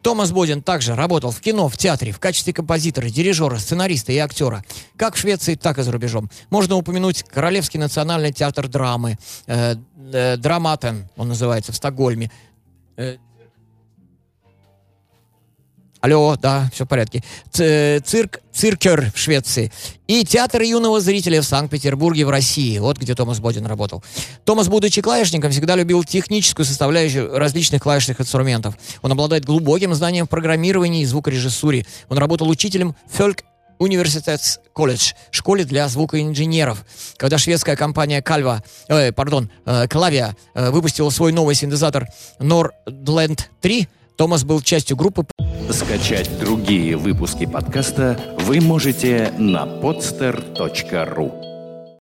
Томас 0.02 0.32
Бодин 0.32 0.62
также 0.62 0.96
работал 0.96 1.32
в 1.32 1.40
кино, 1.42 1.68
в 1.68 1.78
театре 1.78 2.12
в 2.12 2.20
качестве 2.20 2.54
композитора, 2.54 3.10
дирижера, 3.10 3.58
сценариста 3.58 4.12
и 4.12 4.18
актера, 4.18 4.64
как 4.96 5.16
в 5.16 5.18
Швеции, 5.18 5.56
так 5.56 5.78
и 5.78 5.84
за 5.84 5.92
рубежом. 5.92 6.30
Можно 6.50 6.76
упомянуть 6.76 7.24
Королевский 7.24 7.80
национальный 7.80 8.32
театр 8.32 8.68
драмы, 8.68 9.18
э, 9.48 9.76
э, 10.14 10.38
Драматен, 10.38 11.10
он 11.18 11.28
называется, 11.28 11.72
в 11.72 11.76
Стокгольме. 11.76 12.32
Э, 12.98 13.18
Алло, 16.02 16.38
да, 16.38 16.70
все 16.74 16.86
в 16.86 16.88
порядке. 16.88 17.24
Ц- 17.52 18.00
цирк, 18.00 18.40
циркер 18.54 19.12
в 19.14 19.18
Швеции. 19.18 19.70
И 20.08 20.24
театр 20.24 20.62
юного 20.62 21.02
зрителя 21.02 21.42
в 21.42 21.46
Санкт-Петербурге 21.46 22.26
в 22.26 22.30
России. 22.30 22.80
Вот 22.80 22.98
где 22.98 23.16
Томас 23.16 23.40
Бодин 23.40 23.66
работал. 23.66 24.02
Томас, 24.46 24.70
будучи 24.70 25.02
клавишником, 25.02 25.52
всегда 25.52 25.76
любил 25.76 26.06
техническую 26.06 26.66
составляющую 26.66 27.38
различных 27.38 27.84
клавишных 27.84 28.22
инструментов. 28.22 28.76
Он 29.02 29.12
обладает 29.12 29.44
глубоким 29.44 29.94
знанием 29.94 30.26
в 30.26 30.30
программировании 30.30 31.02
и 31.02 31.06
звукорежиссуре. 31.06 31.86
Он 32.08 32.18
работал 32.18 32.48
учителем 32.48 32.96
Фельк 33.12 33.44
Университетс 33.78 34.60
колледж, 34.74 35.14
школе 35.32 35.64
для 35.64 35.88
звукоинженеров. 35.88 36.84
Когда 37.16 37.38
шведская 37.38 37.78
компания 37.78 38.22
Кальва, 38.22 38.62
э, 38.90 39.14
пардон, 39.14 39.50
э, 39.66 39.88
Клавия 39.88 40.36
э, 40.54 40.70
выпустила 40.70 41.10
свой 41.10 41.32
новый 41.32 41.56
синтезатор 41.56 42.08
Nordland 42.40 43.40
3, 43.62 43.88
Томас 44.20 44.44
был 44.44 44.60
частью 44.60 44.98
группы 44.98 45.26
Скачать 45.72 46.30
другие 46.42 46.98
выпуски 46.98 47.46
подкаста 47.46 48.20
вы 48.40 48.60
можете 48.60 49.32
на 49.38 49.64
podster.ru 49.64 51.49